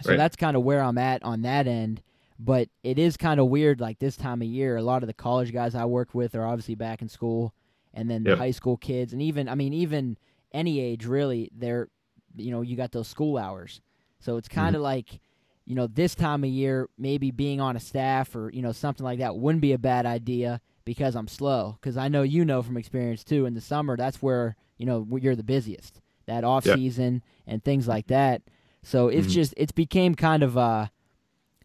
[0.03, 0.17] So right.
[0.17, 2.03] that's kind of where I'm at on that end.
[2.39, 4.77] But it is kind of weird, like this time of year.
[4.77, 7.55] A lot of the college guys I work with are obviously back in school,
[7.95, 10.19] and then the high school kids, and even, I mean, even
[10.53, 11.89] any age really, they're,
[12.37, 13.81] you know, you got those school hours.
[14.27, 14.87] So it's kind of mm-hmm.
[14.87, 15.21] like,
[15.67, 19.05] you know, this time of year, maybe being on a staff or, you know, something
[19.05, 21.79] like that wouldn't be a bad idea because I'm slow.
[21.81, 25.07] Because I know you know from experience too, in the summer, that's where, you know,
[25.13, 28.43] you're the busiest, that off season and things like that.
[28.83, 29.35] So it's mm-hmm.
[29.35, 30.89] just, it's became kind of, uh,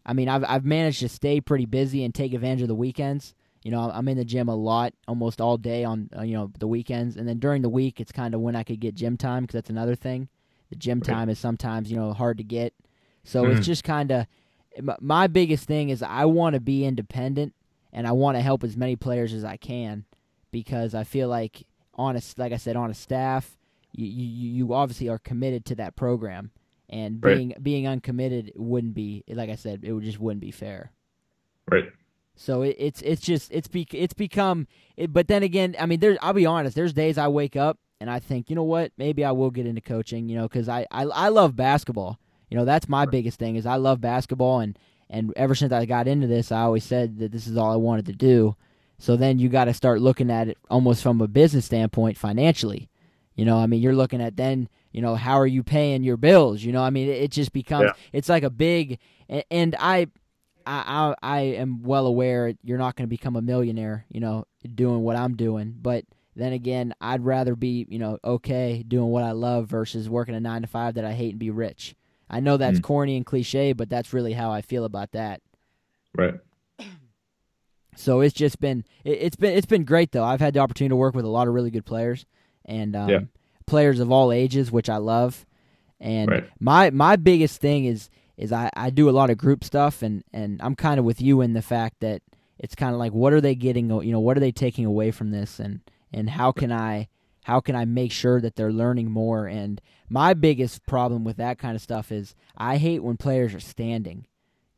[0.06, 3.34] I mean, I've, I've managed to stay pretty busy and take advantage of the weekends.
[3.64, 6.52] You know, I'm in the gym a lot, almost all day on, uh, you know,
[6.60, 7.16] the weekends.
[7.16, 9.54] And then during the week, it's kind of when I could get gym time because
[9.54, 10.28] that's another thing.
[10.72, 11.06] The gym right.
[11.14, 12.72] time is sometimes you know hard to get,
[13.24, 13.58] so mm-hmm.
[13.58, 14.26] it's just kind of
[15.00, 17.54] my biggest thing is I want to be independent
[17.92, 20.06] and I want to help as many players as I can
[20.50, 23.58] because I feel like on a like I said on a staff
[23.92, 26.52] you you, you obviously are committed to that program
[26.88, 27.62] and being right.
[27.62, 30.92] being uncommitted wouldn't be like I said it would just wouldn't be fair.
[31.70, 31.90] Right.
[32.34, 36.00] So it, it's it's just it's be, it's become it, but then again I mean
[36.00, 38.90] there I'll be honest there's days I wake up and I think, you know what,
[38.98, 42.18] maybe I will get into coaching, you know, because I, I I love basketball.
[42.50, 44.76] You know, that's my biggest thing is I love basketball, and
[45.08, 47.76] and ever since I got into this, I always said that this is all I
[47.76, 48.56] wanted to do.
[48.98, 52.88] So then you got to start looking at it almost from a business standpoint, financially.
[53.36, 56.16] You know, I mean, you're looking at then, you know, how are you paying your
[56.16, 56.60] bills?
[56.60, 57.92] You know, I mean, it, it just becomes yeah.
[58.12, 60.08] it's like a big, and, and I.
[60.64, 64.44] I, I I am well aware you're not going to become a millionaire, you know,
[64.76, 69.24] doing what I'm doing, but then again, I'd rather be, you know, okay doing what
[69.24, 71.94] I love versus working a nine to five that I hate and be rich.
[72.30, 72.82] I know that's mm.
[72.82, 75.42] corny and cliche, but that's really how I feel about that.
[76.14, 76.34] Right.
[77.94, 80.24] So it's just been it, has been it's been great though.
[80.24, 82.24] I've had the opportunity to work with a lot of really good players
[82.64, 83.20] and um, yeah.
[83.66, 85.44] players of all ages, which I love.
[86.00, 86.50] And right.
[86.58, 90.24] my my biggest thing is is I, I do a lot of group stuff and,
[90.32, 92.22] and I'm kind of with you in the fact that
[92.58, 95.10] it's kind of like what are they getting you know what are they taking away
[95.10, 95.80] from this and
[96.12, 97.08] and how can I
[97.44, 99.46] how can I make sure that they're learning more?
[99.46, 103.60] And my biggest problem with that kind of stuff is I hate when players are
[103.60, 104.26] standing,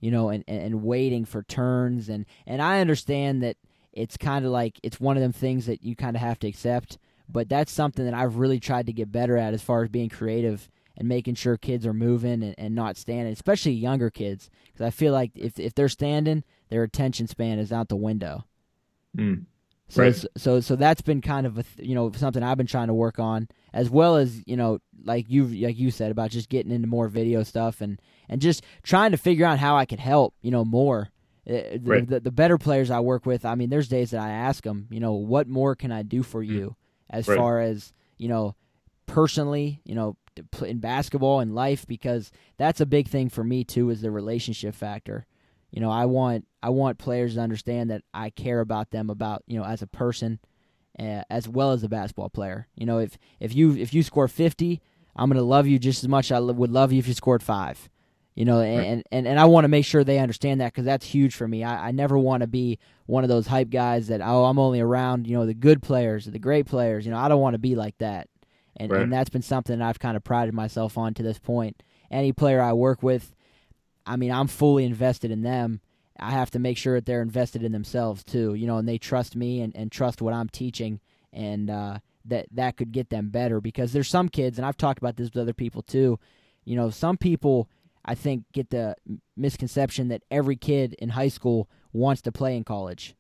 [0.01, 3.57] you know, and, and waiting for turns and and I understand that
[3.93, 6.49] it's kind of like it's one of them things that you kind of have to
[6.49, 9.89] accept, but that's something that I've really tried to get better at as far as
[9.89, 14.51] being creative and making sure kids are moving and, and not standing, especially younger kids,
[14.67, 18.45] because I feel like if if they're standing, their attention span is out the window.
[19.17, 19.47] Mm.
[19.89, 20.25] So right.
[20.37, 23.19] so so that's been kind of a you know something I've been trying to work
[23.19, 26.89] on as well as you know like you like you said about just getting into
[26.89, 30.51] more video stuff and and just trying to figure out how I could help you
[30.51, 31.11] know more.
[31.47, 32.09] Uh, the, right.
[32.09, 34.89] the, the better players I work with, I mean, there's days that I ask them,
[34.91, 36.49] you know, what more can I do for mm.
[36.49, 36.77] you,
[37.11, 37.37] as right.
[37.37, 38.55] far as you know,
[39.07, 40.17] personally, you know,
[40.65, 44.75] in basketball and life, because that's a big thing for me too, is the relationship
[44.75, 45.27] factor.
[45.71, 49.43] You know, I want I want players to understand that I care about them about
[49.47, 50.39] you know as a person,
[50.99, 52.69] uh, as well as a basketball player.
[52.75, 54.81] You know, if if you if you score fifty,
[55.15, 57.91] I'm gonna love you just as much I would love you if you scored five.
[58.35, 58.87] You know, and, right.
[58.87, 61.47] and, and, and I want to make sure they understand that because that's huge for
[61.47, 61.63] me.
[61.63, 64.81] I, I never want to be one of those hype guys that oh I'm only
[64.81, 67.05] around you know the good players, the great players.
[67.05, 68.31] You know, I don't want to be like that,
[68.79, 69.03] and right.
[69.03, 71.83] and that's been something I've kind of prided myself on to this point.
[72.11, 73.35] Any player I work with,
[74.07, 75.83] I mean, I'm fully invested in them.
[76.19, 78.99] I have to make sure that they're invested in themselves too, you know, and they
[78.99, 81.01] trust me and, and trust what I'm teaching,
[81.33, 83.61] and uh, that that could get them better.
[83.61, 86.19] Because there's some kids, and I've talked about this with other people too.
[86.65, 87.69] You know, some people
[88.05, 88.97] I think get the
[89.37, 93.15] misconception that every kid in high school wants to play in college.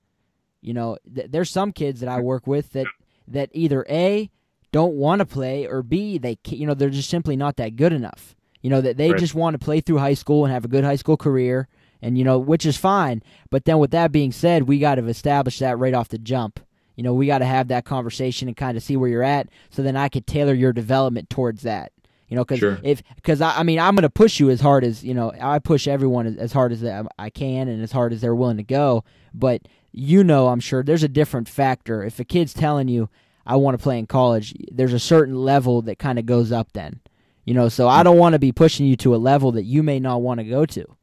[0.61, 2.87] You know, th- there's some kids that I work with that
[3.28, 4.30] that either a
[4.72, 7.92] don't want to play or b they you know they're just simply not that good
[7.92, 8.35] enough.
[8.61, 9.20] You know that they right.
[9.20, 11.68] just want to play through high school and have a good high school career,
[12.05, 13.23] and you know which is fine.
[13.51, 16.61] But then with that being said, we got to establish that right off the jump.
[16.97, 19.49] You know, we got to have that conversation and kind of see where you're at,
[19.71, 21.93] so then I could tailor your development towards that.
[22.29, 22.79] You know, because Sure.
[22.83, 25.59] if because I, I mean I'm gonna push you as hard as you know I
[25.59, 28.59] push everyone as, as hard as I I can and as hard as they're willing
[28.59, 29.03] to go.
[29.33, 32.03] But you know, I'm sure there's a different factor.
[32.03, 33.09] If a kid's telling you
[33.47, 36.73] I want to play in college, there's a certain level that kind of goes up
[36.73, 37.01] then.
[37.45, 38.05] You know, so I mm.
[38.05, 40.45] don't want to be pushing you to a level that you may not want to
[40.45, 40.97] go to.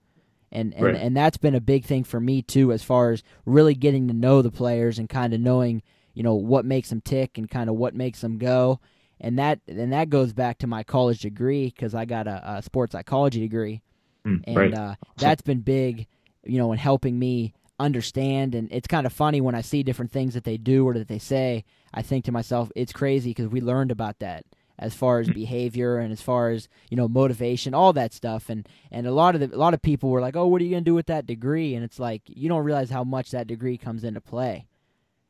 [0.51, 0.95] And and, Right.
[0.95, 4.13] and that's been a big thing for me too as far as really getting to
[4.13, 5.81] know the players and kind of knowing,
[6.13, 8.79] you know, what makes them tick and kind of what makes them go.
[9.19, 12.61] And that and that goes back to my college degree because I got a, a
[12.61, 13.81] sports psychology degree
[14.25, 14.73] Mm, and right.
[14.73, 16.05] uh, that's been big,
[16.43, 18.53] you know, in helping me understand.
[18.53, 21.07] And it's kind of funny when I see different things that they do or that
[21.07, 21.63] they say.
[21.93, 24.45] I think to myself, it's crazy because we learned about that
[24.81, 28.49] as far as behavior and as far as you know motivation, all that stuff.
[28.49, 30.65] And and a lot of the, a lot of people were like, "Oh, what are
[30.65, 33.47] you gonna do with that degree?" And it's like you don't realize how much that
[33.47, 34.67] degree comes into play.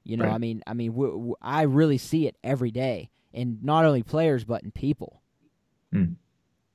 [0.04, 0.34] You know, Right.
[0.34, 4.02] I mean, I mean, w- w- I really see it every day in not only
[4.02, 5.22] players but in people.
[5.94, 6.16] Mm.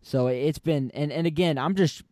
[0.02, 2.02] So it's been, and and again, I'm just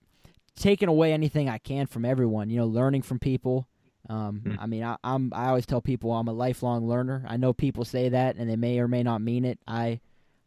[0.56, 2.50] taking away anything I can from everyone.
[2.50, 3.68] You know, learning from people.
[4.08, 4.56] Um, Mm.
[4.60, 7.24] I mean, I, I'm I always tell people I'm a lifelong learner.
[7.28, 9.58] I know people say that, and they may or may not mean it.
[9.68, 10.00] I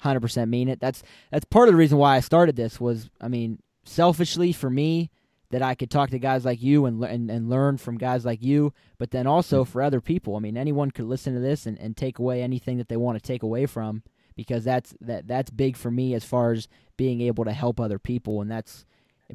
[0.04, 0.80] 100% mean it.
[0.80, 2.80] That's that's part of the reason why I started this.
[2.80, 5.10] Was I mean, selfishly for me,
[5.50, 8.42] that I could talk to guys like you and and, and learn from guys like
[8.42, 9.72] you, but then also mm-hmm.
[9.72, 10.36] for other people.
[10.36, 13.18] I mean, anyone could listen to this and, and take away anything that they want
[13.18, 14.04] to take away from
[14.36, 18.00] because that's that that's big for me as far as being able to help other
[18.00, 18.86] people and that's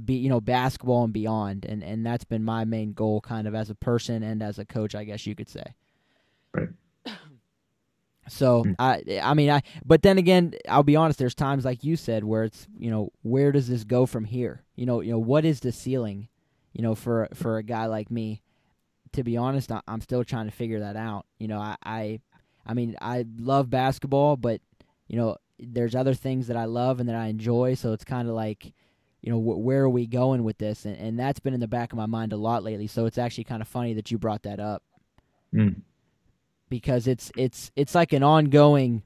[0.05, 3.55] be you know basketball and beyond and and that's been my main goal kind of
[3.55, 5.75] as a person and as a coach I guess you could say.
[8.28, 8.74] So Mm.
[8.78, 12.24] I I mean I but then again I'll be honest there's times like you said
[12.24, 14.62] where it's you know where does this go from here?
[14.76, 16.28] You know you know what is the ceiling
[16.72, 18.42] you know for for a guy like me?
[19.12, 21.26] To be honest I, I'm still trying to figure that out.
[21.38, 22.20] You know I, I
[22.64, 24.61] I mean I love basketball but
[25.08, 27.74] you know there's other things that I love and that I enjoy.
[27.74, 28.72] So it's kind of like
[29.20, 30.85] you know wh- where are we going with this?
[30.85, 32.87] And, and that's been in the back of my mind a lot lately.
[32.87, 34.82] So it's actually kind of funny that you brought that up.
[35.54, 35.82] Mm.
[36.72, 39.02] Because it's it's it's like an ongoing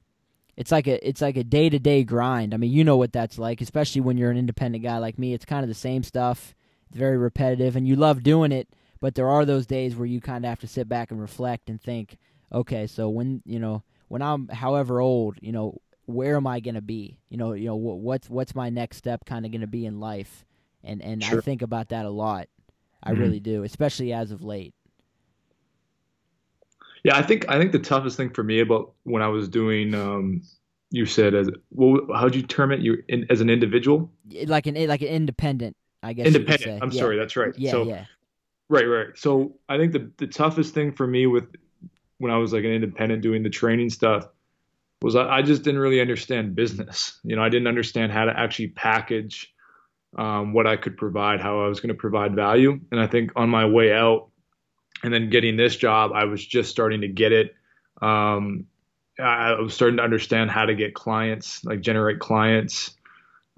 [0.55, 2.53] it's like a it's like a day to day grind.
[2.53, 5.33] I mean, you know what that's like, especially when you're an independent guy like me.
[5.33, 6.55] It's kind of the same stuff.
[6.87, 8.69] It's very repetitive, and you love doing it.
[9.01, 11.69] But there are those days where you kind of have to sit back and reflect
[11.69, 12.17] and think,
[12.53, 16.81] okay, so when you know when I'm however old, you know, where am I gonna
[16.81, 17.19] be?
[17.29, 19.99] You know, you know wh- what's what's my next step kind of gonna be in
[19.99, 20.45] life?
[20.85, 22.47] And and I think about that a lot.
[23.03, 23.19] I Mhm.
[23.19, 24.73] really do, especially as of late.
[27.07, 29.93] Yeah, I think I think the toughest thing for me about when I was doing,
[29.93, 30.41] um,
[30.91, 32.81] you said as well, how'd you term it?
[32.81, 34.11] You in, as an individual,
[34.45, 36.27] Like an like an independent, I guess.
[36.27, 36.83] independent.
[36.83, 36.99] I'm Yeah.
[36.99, 37.53] sorry, that's right.
[37.57, 38.05] Yeah, so yeah.
[38.67, 39.07] right, right.
[39.15, 41.45] So I think the the toughest thing for me with
[42.17, 44.27] when I was like an independent doing the training stuff
[45.01, 47.21] was I, I just didn't really understand business.
[47.23, 49.53] You know, I didn't understand how to actually package
[50.17, 52.81] um, what I could provide, how I was going to provide value.
[52.91, 54.27] And I think on my way out
[55.03, 57.55] and then getting this job, I was just starting to get it.
[58.01, 58.65] Um,
[59.19, 62.95] I was starting to understand how to get clients, like generate clients.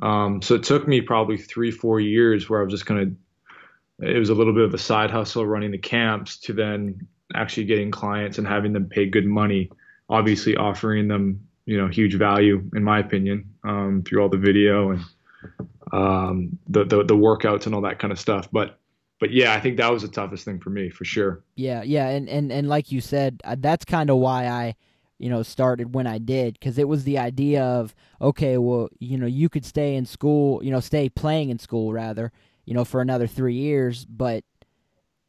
[0.01, 4.07] Um, so it took me probably three, four years where I was just kind of,
[4.07, 7.65] it was a little bit of a side hustle running the camps to then actually
[7.65, 9.69] getting clients and having them pay good money,
[10.09, 14.91] obviously offering them, you know, huge value in my opinion, um, through all the video
[14.91, 15.05] and,
[15.91, 18.47] um, the, the, the workouts and all that kind of stuff.
[18.51, 18.78] But,
[19.19, 21.43] but yeah, I think that was the toughest thing for me for sure.
[21.55, 24.75] Yeah, yeah, and and and like you said, uh, that's kind of why I,
[25.17, 29.17] you know, started when I did because it was the idea of okay, well, you
[29.17, 32.31] know, you could stay in school, you know, stay playing in school rather,
[32.65, 34.43] you know, for another three years, but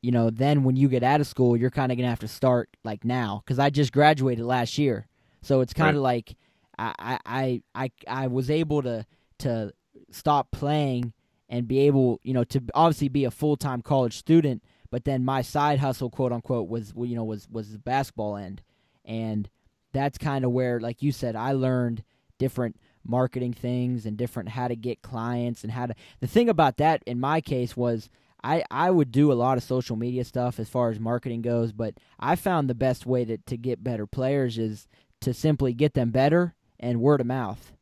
[0.03, 2.29] you know, then when you get out of school, you're kind of gonna have to
[2.29, 5.09] start like now because I just graduated last year,
[5.43, 6.37] so it's kind of like
[6.79, 9.05] I, I I I I was able to
[9.41, 9.73] to
[10.13, 11.13] stop playing
[11.51, 15.25] and be able, you know, to obviously be a full time college student but then
[15.25, 18.63] my side hustle quote unquote was you know was was the basketball end
[19.05, 19.49] and
[19.93, 22.03] that's kind of where like you said i learned
[22.39, 26.77] different marketing things and different how to get clients and how to the thing about
[26.77, 28.11] that in my case was
[28.45, 31.73] i i would do a lot of social media stuff as far as marketing goes
[31.73, 34.87] but i found the best way to, to get better players is
[35.21, 37.73] to simply get them better and word of mouth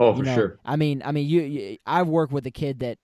[0.00, 0.58] Oh, you for know, sure.
[0.64, 2.98] I mean, I mean, you, you I've worked with a kid that,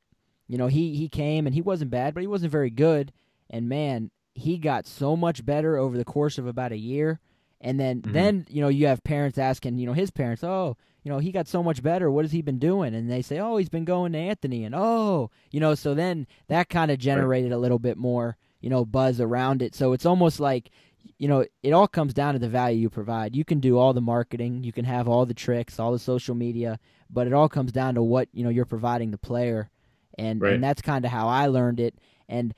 [0.48, 3.12] you know, he he came and he wasn't bad, but he wasn't very good.
[3.50, 7.20] And man, he got so much better over the course of about a year.
[7.60, 8.12] And then Mhm.
[8.12, 11.32] then you know you have parents asking, you know, his parents, oh, you know, he
[11.32, 12.10] got so much better.
[12.10, 12.94] What has he been doing?
[12.94, 16.26] And they say, oh, he's been going to Anthony, and oh, you know, so then
[16.48, 19.74] that kind of generated a little bit more, you know, buzz around it.
[19.74, 20.70] So it's almost like
[21.18, 23.36] you know, it all comes down to the value you provide.
[23.36, 26.34] You can do all the marketing, you can have all the tricks, all the social
[26.34, 26.78] media,
[27.10, 29.70] but it all comes down to what you know you're providing the player,
[30.18, 30.54] and Right.
[30.54, 31.94] and that's kind of how I learned it,
[32.28, 32.54] and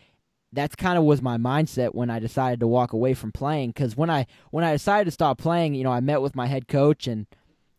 [0.53, 3.71] that's kind of was my mindset when I decided to walk away from playing.
[3.71, 6.47] Because when I when I decided to stop playing, you know, I met with my
[6.47, 7.27] head coach and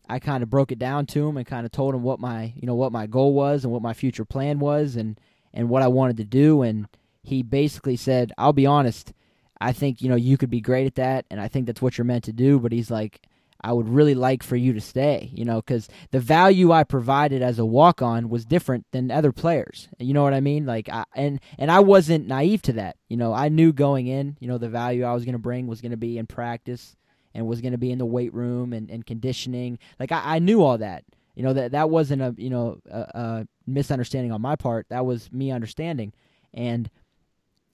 [0.09, 2.53] I kind of broke it down to him and kind of told him what my
[2.55, 5.19] you know what my goal was and what my future plan was and
[5.53, 6.61] and what I wanted to do.
[6.61, 6.87] And
[7.23, 9.13] he basically said, "I'll be honest,
[9.59, 11.97] I think you know you could be great at that, and I think that's what
[11.97, 13.21] you're meant to do." But he's like.
[13.61, 17.41] I would really like for you to stay, you know, because the value I provided
[17.41, 19.87] as a walk on was different than other players.
[19.99, 20.65] You know what I mean?
[20.65, 22.97] Like, I, and and I wasn't naive to that.
[23.09, 25.67] You know, I knew going in, you know, the value I was going to bring
[25.67, 26.95] was going to be in practice
[27.33, 29.79] and was going to be in the weight room and, and conditioning.
[29.99, 31.03] Like, I, I knew all that.
[31.35, 34.87] You know that that wasn't a you know a, a misunderstanding on my part.
[34.89, 36.11] That was me understanding,
[36.51, 36.89] and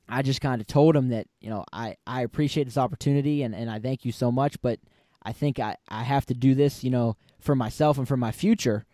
[0.10, 3.56] I just kind of told him that you know I I appreciate this opportunity and
[3.56, 4.80] and I thank you so much, but
[5.26, 8.32] I think I, I have to do this, you know, for myself and for my
[8.32, 8.86] future.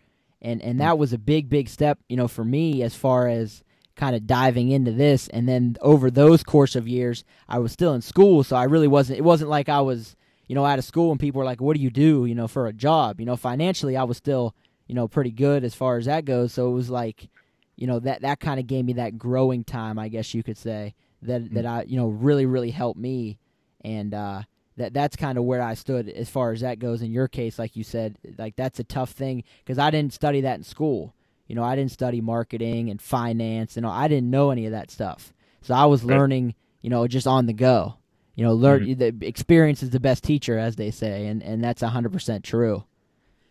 [0.42, 3.62] And and that was a big, big step, you know, for me as far as
[3.96, 5.28] kind of diving into this.
[5.28, 8.88] And then over those course of years, I was still in school, so I really
[8.88, 10.16] wasn't it wasn't like I was,
[10.46, 12.48] you know, out of school and people were like, What do you do, you know,
[12.48, 13.20] for a job?
[13.20, 14.54] You know, financially I was still,
[14.86, 16.52] you know, pretty good as far as that goes.
[16.54, 17.28] So it was like,
[17.76, 20.58] you know, that that kind of gave me that growing time, I guess you could
[20.58, 20.94] say.
[21.22, 23.38] That that I you know really, really helped me
[23.82, 24.42] and uh
[24.80, 27.02] that that's kind of where I stood as far as that goes.
[27.02, 30.40] In your case, like you said, like that's a tough thing because I didn't study
[30.42, 31.14] that in school.
[31.46, 34.90] You know, I didn't study marketing and finance, and I didn't know any of that
[34.90, 35.32] stuff.
[35.62, 37.96] So I was learning, you know, just on the go.
[38.34, 41.82] You know, learn the experience is the best teacher, as they say, and and that's
[41.82, 42.84] hundred percent true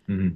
[0.08, 0.30] hmm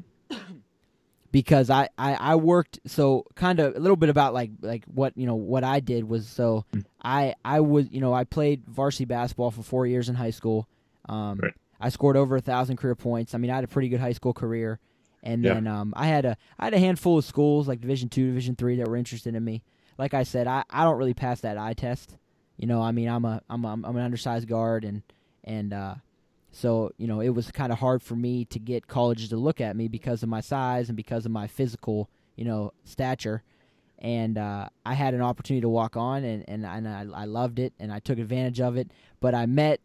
[1.32, 5.18] because I, I, I worked so kind of a little bit about like like what
[5.18, 6.86] you know what I did was so Mm.
[7.04, 10.68] I I was you know I played varsity basketball for four years in high school.
[11.10, 11.54] Um, Right.
[11.80, 13.36] I scored over a thousand career points.
[13.36, 14.80] I mean I had a pretty good high school career,
[15.22, 15.56] and Yeah.
[15.56, 18.56] then um, I had a I had a handful of schools like Division two, Division
[18.56, 19.64] three that were interested in me.
[19.98, 22.18] Like I said, I, I don't really pass that eye test.
[22.58, 25.02] You know, I mean I'm a I'm a, I'm an undersized guard and
[25.44, 25.96] and uh,
[26.52, 29.60] so, you know, it was kind of hard for me to get colleges to look
[29.60, 33.42] at me because of my size and because of my physical, you know, stature.
[34.00, 37.58] And uh, I had an opportunity to walk on, and, and, and I, I loved
[37.58, 38.92] it, and I took advantage of it.
[39.20, 39.80] But I met,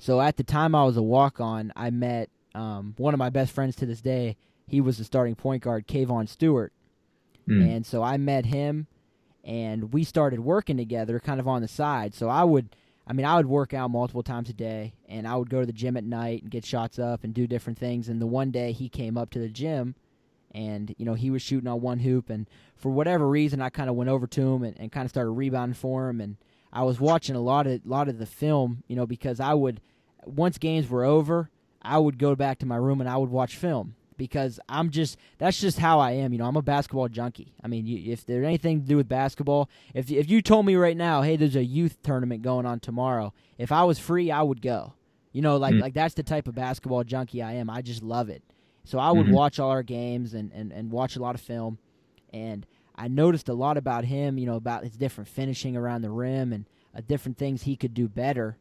[0.00, 3.28] so at the time I was a walk on, I met um, one of my
[3.28, 4.36] best friends to this day.
[4.66, 6.72] He was the starting point guard, Kayvon Stewart.
[7.46, 7.76] Mm.
[7.76, 8.86] And so I met him,
[9.44, 12.14] and we started working together, kind of on the side.
[12.14, 12.74] So I would,
[13.06, 15.66] I mean, I would work out multiple times a day, and I would go to
[15.66, 18.08] the gym at night and get shots up and do different things.
[18.08, 19.96] And the one day he came up to the gym,
[20.52, 23.90] and you know he was shooting on one hoop, and for whatever reason, I kind
[23.90, 26.36] of went over to him and, and kind of started rebounding for him, and
[26.72, 29.80] I was watching a lot of lot of the film, you know, because I would
[30.24, 31.50] once games were over,
[31.82, 35.16] I would go back to my room and I would watch film because I'm just
[35.38, 36.32] that's just how I am.
[36.32, 37.54] You know, I'm a basketball junkie.
[37.64, 40.76] I mean, you, if there's anything to do with basketball, if if you told me
[40.76, 44.42] right now, hey, there's a youth tournament going on tomorrow, if I was free, I
[44.42, 44.94] would go.
[45.32, 45.80] You know, like Mm.
[45.80, 47.70] like that's the type of basketball junkie I am.
[47.70, 48.42] I just love it.
[48.84, 49.30] So I would Mhm.
[49.32, 51.78] watch all our games and, and, and watch a lot of film,
[52.32, 52.66] and
[52.96, 54.36] I noticed a lot about him.
[54.38, 57.94] You know, about his different finishing around the rim and uh, different things he could
[57.94, 58.58] do better,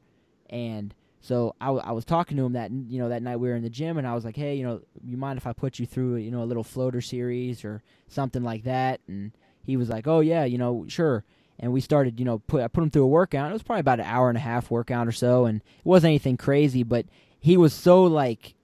[0.49, 3.49] and so I, w- I was talking to him that you know that night we
[3.49, 5.53] were in the gym and I was like, hey, you know, you mind if I
[5.53, 9.01] put you through you know a little floater series or something like that?
[9.07, 9.31] And
[9.65, 11.23] he was like, oh yeah, you know, sure.
[11.59, 13.49] And we started, you know, put I put him through a workout.
[13.49, 16.11] It was probably about an hour and a half workout or so, and it wasn't
[16.11, 17.05] anything crazy, but
[17.39, 18.55] he was so like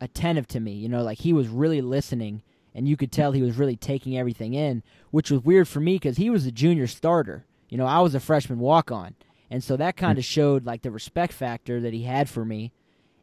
[0.00, 2.42] attentive to me, you know, like he was really listening,
[2.74, 5.94] and you could tell he was really taking everything in, which was weird for me
[5.94, 7.46] because he was a junior starter.
[7.68, 9.14] You know, I was a freshman walk on.
[9.52, 12.72] And so that kind of showed like the respect factor that he had for me.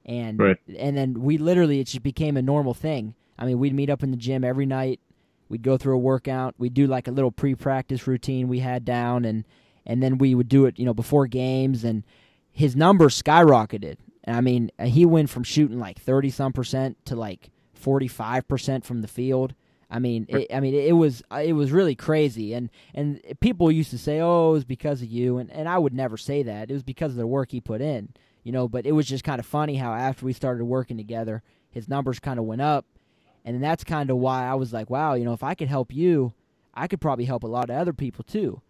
[0.05, 0.57] And Right.
[0.77, 3.15] and then we literally it just became a normal thing.
[3.39, 4.99] I mean, we'd meet up in the gym every night.
[5.49, 6.53] We'd go through a workout.
[6.59, 9.43] We'd do like a little pre-practice routine we had down and
[9.88, 12.03] and then we would do it, you know, before games and
[12.51, 13.95] his numbers skyrocketed.
[14.23, 17.49] And I mean, he went from shooting like 30 some percent to like
[17.84, 19.55] 45% from the field.
[19.89, 23.71] I mean, it, I mean, it was uh, it was really crazy, and and people
[23.71, 26.43] used to say, "Oh, it was because of you," and and I would never say
[26.43, 26.69] that.
[26.69, 28.09] It was because of the work he put in,
[28.43, 28.67] you know.
[28.67, 32.19] But it was just kind of funny how after we started working together, his numbers
[32.19, 32.85] kind of went up,
[33.43, 35.91] and that's kind of why I was like, "Wow, you know, if I could help
[35.91, 36.33] you,
[36.75, 38.61] I could probably help a lot of other people too,"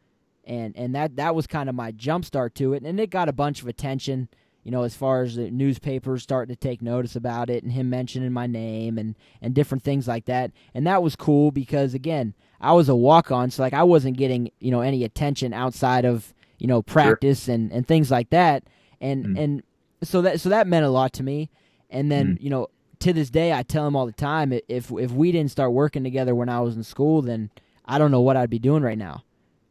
[0.45, 3.27] and and that that was kind of my jump start to it, and it got
[3.27, 4.29] a bunch of attention
[4.69, 7.89] you know, as far as the newspapers starting to take notice about it and him
[7.89, 10.51] mentioning my name and, and different things like that.
[10.75, 14.15] And that was cool because, again, I was a walk on, so like I wasn't
[14.15, 18.63] getting, you know, any attention outside of, you know, practice and, and things like that.
[19.01, 19.39] And, Mm.
[19.39, 19.63] and,
[20.03, 21.49] so that so that meant a lot to me.
[21.89, 22.41] And then Mm.
[22.43, 22.67] you know
[22.99, 26.03] to this day I tell him all the time if if we didn't start working
[26.03, 27.49] together when I was in school, then
[27.85, 29.23] I don't know what I'd be doing right now.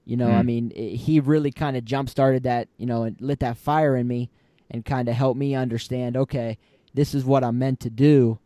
[0.04, 0.46] You know, I Mm.
[0.46, 3.94] mean, i he really kind of jump started that, you know, and lit that fire
[3.96, 4.28] in me
[4.70, 6.58] and kind of help me understand, okay,
[6.94, 8.38] this is what I'm meant to do.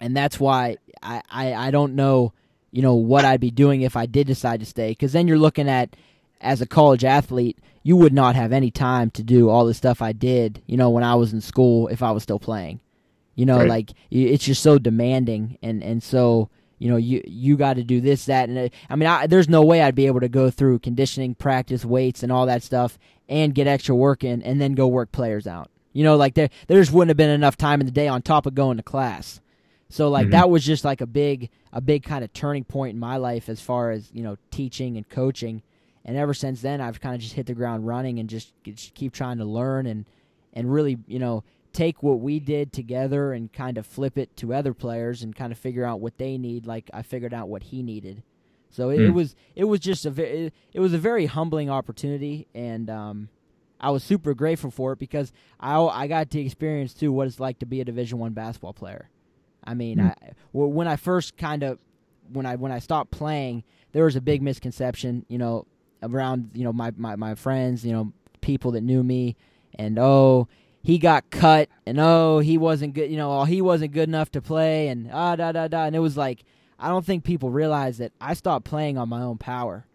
[0.00, 2.32] And that's why I, I, I don't know,
[2.70, 4.90] you know, what I'd be doing if I did decide to stay.
[4.90, 5.94] Because then you're looking at,
[6.40, 10.00] as a college athlete, you would not have any time to do all the stuff
[10.02, 12.80] I did, you know, when I was in school if I was still playing.
[13.36, 13.68] You know, Right.
[13.68, 18.00] like it's just so demanding, and and so you know you you got to do
[18.00, 20.50] this that and uh, I mean I, there's no way I'd be able to go
[20.50, 24.72] through conditioning, practice, weights, and all that stuff, and get extra work in, and then
[24.72, 25.70] go work players out.
[25.92, 28.22] You know, like there there just wouldn't have been enough time in the day on
[28.22, 29.40] top of going to class.
[29.88, 30.32] So like Mhm.
[30.32, 33.48] that was just like a big a big kind of turning point in my life
[33.48, 35.62] as far as you know teaching and coaching.
[36.04, 38.94] And ever since then, I've kind of just hit the ground running and just, just
[38.94, 40.06] keep trying to learn and
[40.54, 44.52] and really you know take what we did together and kind of flip it to
[44.54, 46.66] other players and kind of figure out what they need.
[46.66, 48.22] Like I figured out what he needed.
[48.70, 49.12] So it, it Hmm.
[49.12, 53.28] was it was just a ve- it, it was a very humbling opportunity and um,
[53.80, 57.40] I was super grateful for it because I I got to experience too what it's
[57.40, 59.10] like to be a Division One basketball player.
[59.64, 60.08] I mean, Hmm.
[60.08, 60.14] I,
[60.52, 61.78] well, when I first kind of
[62.32, 65.66] when I when I stopped playing, there was a big misconception, you know,
[66.02, 69.36] around you know my my, my friends, you know, people that knew me,
[69.74, 70.46] and oh
[70.82, 74.30] he got cut, and oh he wasn't good, you know, oh, he wasn't good enough
[74.32, 76.44] to play, and ah da da da, and it was like
[76.78, 79.86] I don't think people realize that I stopped playing on my own power.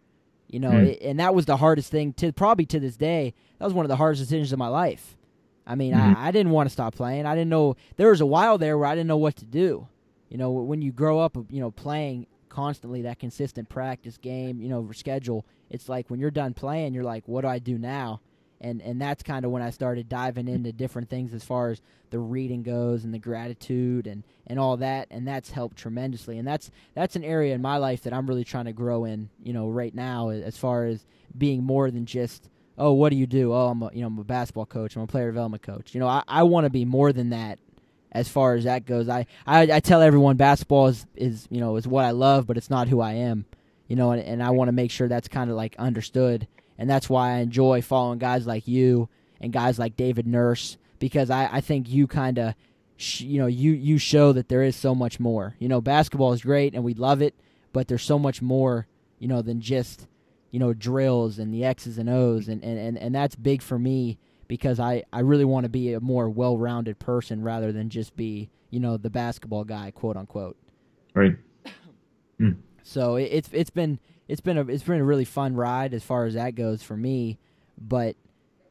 [0.47, 0.85] You know, Hmm.
[0.85, 3.33] it, and that was the hardest thing to probably to this day.
[3.57, 5.17] That was one of the hardest decisions of my life.
[5.65, 6.15] I mean, Mhm.
[6.15, 7.25] I, I didn't want to stop playing.
[7.25, 9.87] I didn't know there was a while there where I didn't know what to do.
[10.29, 14.69] You know, when you grow up, you know, playing constantly that consistent practice game, you
[14.69, 15.43] know, schedule.
[15.71, 18.21] It's like when you're done playing, you're like, what do I do now?
[18.65, 21.81] And and that's kind of when I started diving into different things as far as
[22.09, 26.39] the reading goes and the gratitude and and all that, and that's helped tremendously.
[26.39, 29.29] And that's that's an area in my life that I'm really trying to grow in,
[29.43, 31.05] you know, right now as far as
[31.37, 33.53] being more than just oh, what do you do?
[33.53, 34.95] Oh, I'm a, you know I'm a basketball coach.
[34.95, 35.93] I'm a player development coach.
[35.93, 37.59] You know, I, I want to be more than that
[38.11, 39.09] as far as that goes.
[39.09, 42.57] I, I, I tell everyone basketball is, is you know is what I love, but
[42.57, 43.45] it's not who I am.
[43.87, 46.47] You know, and, and I want to make sure that's kind of like understood,
[46.77, 49.09] and that's why I enjoy following guys like you
[49.41, 52.55] and guys like David Nurse because I, I think you kind of
[52.97, 55.55] sh- you know you you show that there is so much more.
[55.59, 57.35] You know, basketball is great and we love it,
[57.73, 58.87] but there's so much more.
[59.17, 60.07] You know, than just
[60.51, 63.79] you know drills and the X's and O's, and and, and, and that's big for
[63.79, 64.17] me
[64.47, 68.15] because I, I really want to be a more well rounded person rather than just
[68.15, 70.57] be you know the basketball guy, quote unquote.
[71.13, 71.37] Right.
[72.83, 76.03] So it, it's it's been it's been a it's been a really fun ride as
[76.03, 77.37] far as that goes for me,
[77.77, 78.15] but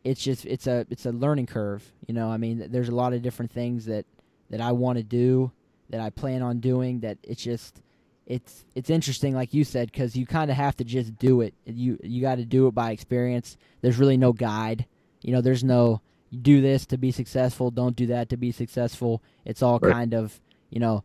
[0.02, 1.84] it's just it's a it's a learning curve.
[2.06, 4.04] You know, I mean, there's a lot of different things that
[4.50, 5.52] that I want to do
[5.90, 7.00] that I plan on doing.
[7.00, 7.80] That it's just
[8.26, 11.54] it's it's interesting, like you said, because you kind of have to just do it.
[11.64, 13.56] You you got to do it by experience.
[13.80, 14.86] There's really no guide.
[15.22, 16.00] You know, there's no
[16.42, 17.70] do this to be successful.
[17.70, 19.22] Don't do that to be successful.
[19.44, 19.92] It's all Right.
[19.92, 20.40] kind of
[20.70, 21.04] you know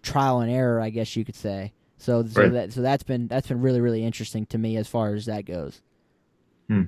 [0.00, 1.72] trial and error, I guess you could say.
[2.02, 2.52] So so Right.
[2.52, 5.44] that so that's been that's been really really interesting to me as far as that
[5.44, 5.80] goes.
[6.68, 6.82] Hmm.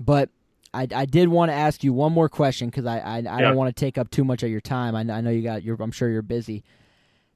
[0.00, 0.30] But
[0.72, 3.40] I, I did want to ask you one more question because I I, I Yeah.
[3.42, 4.94] don't want to take up too much of your time.
[4.94, 6.64] I, I know you got you're I'm sure you're busy.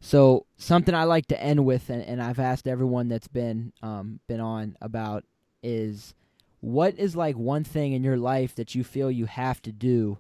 [0.01, 4.21] So something I like to end with, and, and I've asked everyone that's been um
[4.27, 5.25] been on about
[5.63, 6.15] is
[6.61, 10.19] what is like one thing in your life that you feel you have to do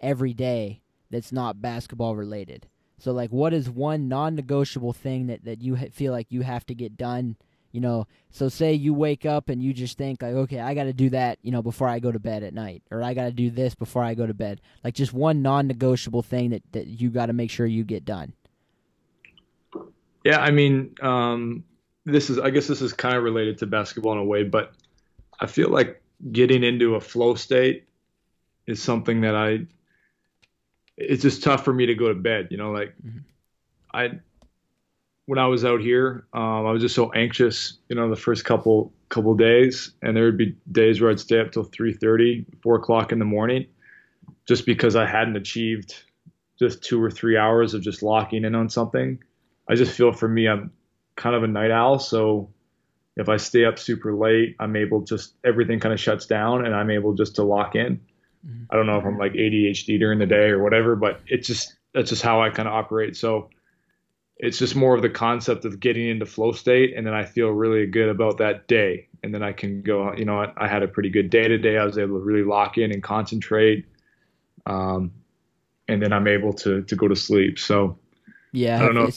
[0.00, 2.66] every day that's not basketball related.
[3.04, 6.74] So like what is one non-negotiable thing that that you feel like you have to
[6.74, 7.36] get done,
[7.70, 8.06] you know?
[8.30, 11.10] So say you wake up and you just think like okay, I got to do
[11.10, 13.50] that, you know, before I go to bed at night or I got to do
[13.50, 14.62] this before I go to bed.
[14.82, 18.32] Like just one non-negotiable thing that that you got to make sure you get done.
[20.24, 21.62] Yeah, I mean, um,
[22.06, 24.72] this is I guess this is kind of related to basketball in a way, but
[25.38, 26.00] I feel like
[26.32, 27.84] getting into a flow state
[28.66, 29.66] is something that I
[30.96, 33.24] it's just tough for me to go to bed, you know, like Mhm.
[33.92, 34.20] I
[35.26, 38.44] when I was out here, um, I was just so anxious, you know, the first
[38.44, 42.76] couple couple days, and there would be days where I'd stay up till 3:30, 4
[42.76, 43.66] o'clock in the morning,
[44.46, 46.04] just because I hadn't achieved
[46.58, 49.18] just two or three hours of just locking in on something.
[49.68, 50.72] I just feel for me, I'm
[51.16, 52.50] kind of a night owl, so
[53.16, 56.74] if I stay up super late, I'm able just everything kind of shuts down, and
[56.74, 58.00] I'm able just to lock in.
[58.46, 58.66] Mhm.
[58.70, 61.74] I don't know if I'm like ADHD during the day or whatever, but it's just
[61.92, 63.16] that's just how I kind of operate.
[63.16, 63.50] So
[64.36, 67.48] it's just more of the concept of getting into flow state, and then I feel
[67.50, 70.12] really good about that day, and then I can go.
[70.14, 71.78] You know, I, I had a pretty good day today.
[71.78, 73.86] I was able to really lock in and concentrate.
[74.66, 75.12] um,
[75.88, 77.58] and then I'm able to to go to sleep.
[77.58, 77.98] So
[78.52, 79.10] yeah, I don't know.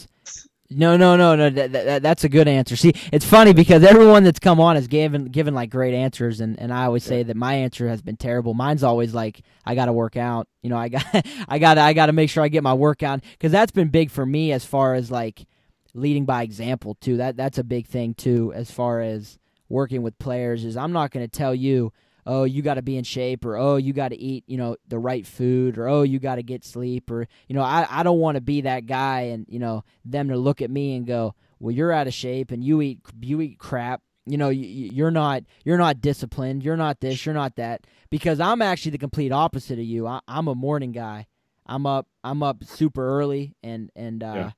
[0.70, 1.50] No, no, no, no.
[1.50, 2.76] That, that, that's a good answer.
[2.76, 6.60] See, it's funny because everyone that's come on has given given like great answers, and,
[6.60, 8.54] and I always say that my answer has been terrible.
[8.54, 10.48] Mine's always like I got to work out.
[10.62, 11.06] You know, I got
[11.48, 14.12] I got I got to make sure I get my workout because that's been big
[14.12, 15.46] for me as far as like
[15.94, 17.16] leading by example too.
[17.18, 19.40] That that's a big thing too as far as
[19.70, 20.66] working with players.
[20.66, 21.94] Is I'm not going to tell you
[22.28, 24.76] oh, you got to be in shape, or oh, you got to eat, you know,
[24.88, 28.04] the right food, or oh, you got to get sleep, or you know, I I
[28.04, 31.08] don't want to be that guy, and you know, them to look at me and
[31.08, 34.02] go, well, you're out of shape, and you eat you eat crap.
[34.26, 36.64] You know, you're not you're not disciplined.
[36.64, 37.26] You're not this.
[37.26, 37.88] You're not that.
[38.10, 40.06] Because I'm actually the complete opposite of you.
[40.06, 41.28] I, am a morning guy.
[41.66, 42.08] I'm up.
[42.24, 44.52] I'm up super early, and and uh,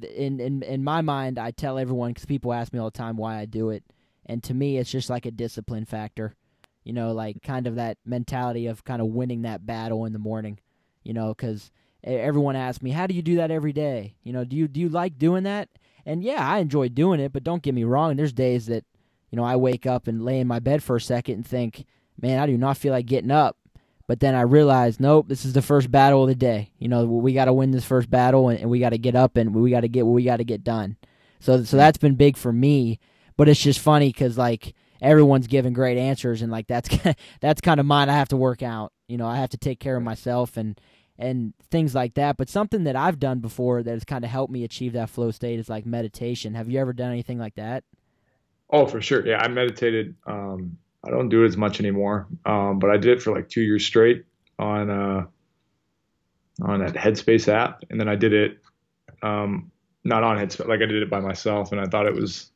[0.00, 0.08] yeah.
[0.10, 3.16] in in in my mind, I tell everyone because people ask me all the time
[3.16, 3.82] why I do it,
[4.26, 6.36] and to me, it's just like a discipline factor
[6.84, 10.18] you know, like kind of that mentality of kind of winning that battle in the
[10.18, 10.58] morning,
[11.02, 11.70] you know, because
[12.02, 14.14] everyone asks me, how do you do that every day?
[14.22, 15.68] You know, do you do you like doing that?
[16.06, 18.16] And yeah, I enjoy doing it, but don't get me wrong.
[18.16, 18.84] There's days that,
[19.30, 21.84] you know, I wake up and lay in my bed for a second and think,
[22.20, 23.56] man, I do not feel like getting up.
[24.06, 26.72] But then I realize, nope, this is the first battle of the day.
[26.78, 29.14] You know, we got to win this first battle, and, and we got to get
[29.14, 30.96] up and we got to get what we got to get done.
[31.38, 32.98] So, so that's been big for me.
[33.36, 36.88] But it's just funny because like everyone's giving great answers, and like that's
[37.40, 38.08] that's kind of mine.
[38.08, 38.92] I have to work out.
[39.08, 40.80] You know, I have to take care of myself and
[41.18, 42.36] and things like that.
[42.36, 45.30] But something that I've done before that has kind of helped me achieve that flow
[45.30, 46.54] state is like meditation.
[46.54, 47.84] Have you ever done anything like that?
[48.70, 49.26] Oh, for sure.
[49.26, 50.14] Yeah, I meditated.
[50.26, 53.48] Um, I don't do it as much anymore, um, but I did it for like
[53.48, 54.24] two years straight
[54.58, 55.26] on uh,
[56.62, 58.58] on that Headspace app, and then I did it
[59.22, 59.70] um,
[60.04, 62.50] not on Headspace, like I did it by myself, and I thought it was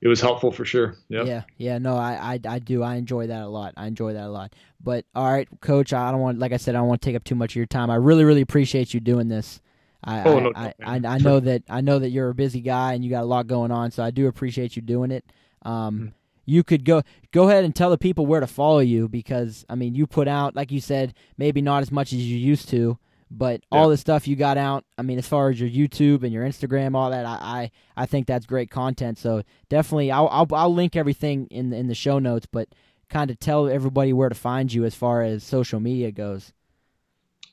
[0.00, 0.96] it was helpful for sure.
[1.08, 1.26] Yep.
[1.26, 2.82] Yeah, yeah, no, I, I, I do.
[2.82, 3.74] I enjoy that a lot.
[3.76, 4.52] I enjoy that a lot.
[4.82, 7.16] But all right, Coach, I don't want, like I said, I don't want to take
[7.16, 7.90] up too much of your time.
[7.90, 9.60] I really, really appreciate you doing this.
[10.04, 12.92] I, oh, no, I, I, I, know that I know that you're a busy guy
[12.92, 15.24] and you got a lot going on, so I do appreciate you doing it.
[15.62, 16.06] Um, mm-hmm.
[16.44, 19.74] You could go go ahead and tell the people where to follow you because I
[19.74, 22.98] mean you put out, like you said, maybe not as much as you used to,
[23.30, 23.78] but yeah.
[23.78, 26.44] all the stuff you got out, I mean, as far as your YouTube and your
[26.44, 29.18] Instagram, all that, I, I, I think that's great content.
[29.18, 32.68] So definitely, I'll, I'll, I'll link everything in the, in the show notes, but
[33.08, 36.52] kind of tell everybody where to find you as far as social media goes.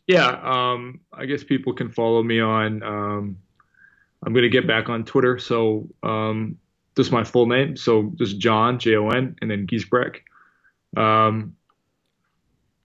[0.08, 2.84] Yeah, um, I guess people can follow me on.
[2.84, 3.38] Um,
[4.26, 6.58] I'm going to get back on Twitter, so um,
[6.98, 10.18] just my full name, so just Jon J O N, and then Giesbrecht.
[10.98, 11.56] Um,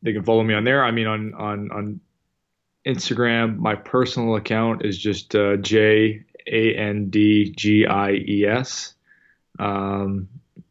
[0.03, 0.85] they can follow me on there.
[0.85, 2.01] I mean, on on on
[2.89, 8.95] Instagram, my personal account is just uh, J A N D G I E S.
[9.59, 10.29] Um,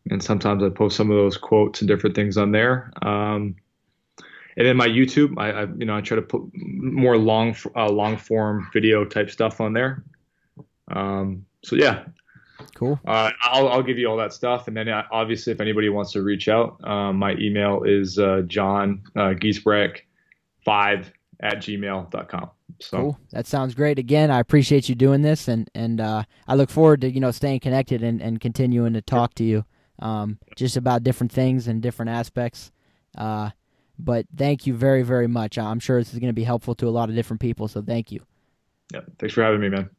[0.09, 2.91] and sometimes I post some of those quotes and different things on there.
[3.01, 3.55] Um,
[4.57, 7.89] and then my YouTube, I, I, you know I try to put more long uh,
[7.89, 10.03] long form video type stuff on there.
[10.87, 12.05] Um, so yeah,
[12.73, 12.99] cool.
[13.05, 16.13] Uh, I'll I'll give you all that stuff, and then uh, obviously if anybody wants
[16.13, 19.99] to reach out, um, my email is uh, Jon uh, Giesbrecht
[20.65, 22.49] five at gmail.com.
[22.79, 23.19] So cool.
[23.31, 23.99] that sounds great.
[23.99, 27.31] Again, I appreciate you doing this and, and uh, I look forward to, you know,
[27.31, 29.65] staying connected and, and continuing to talk to you
[29.99, 32.71] um, just about different things and different aspects.
[33.17, 33.51] Uh,
[33.99, 35.57] but thank you very, very much.
[35.57, 37.67] I'm sure this is going to be helpful to a lot of different people.
[37.67, 38.21] So thank you.
[38.93, 39.01] Yeah.
[39.19, 39.89] Thanks for having me, man.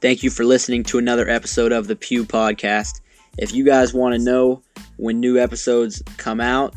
[0.00, 3.00] Thank you for listening to another episode of the Pugh Podcast.
[3.38, 4.62] If you guys want to know
[4.96, 6.74] when new episodes come out,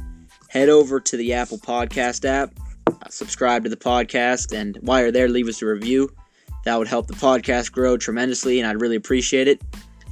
[0.48, 2.54] head over to the Apple Podcast app,
[2.88, 6.14] uh, subscribe to the podcast, and while you're there, leave us a review.
[6.66, 9.60] That would help the podcast grow tremendously, and I'd really appreciate it.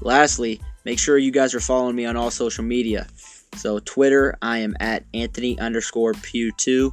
[0.01, 3.05] Lastly, make sure you guys are following me on all social media.
[3.55, 6.91] So, Twitter, I am at Anthony underscore Pugh2,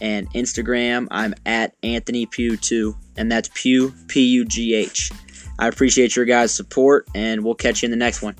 [0.00, 5.10] and Instagram, I'm at Anthony Pugh2, and that's Pugh, P U G H.
[5.58, 8.36] I appreciate your guys' support, and we'll catch you in the next one.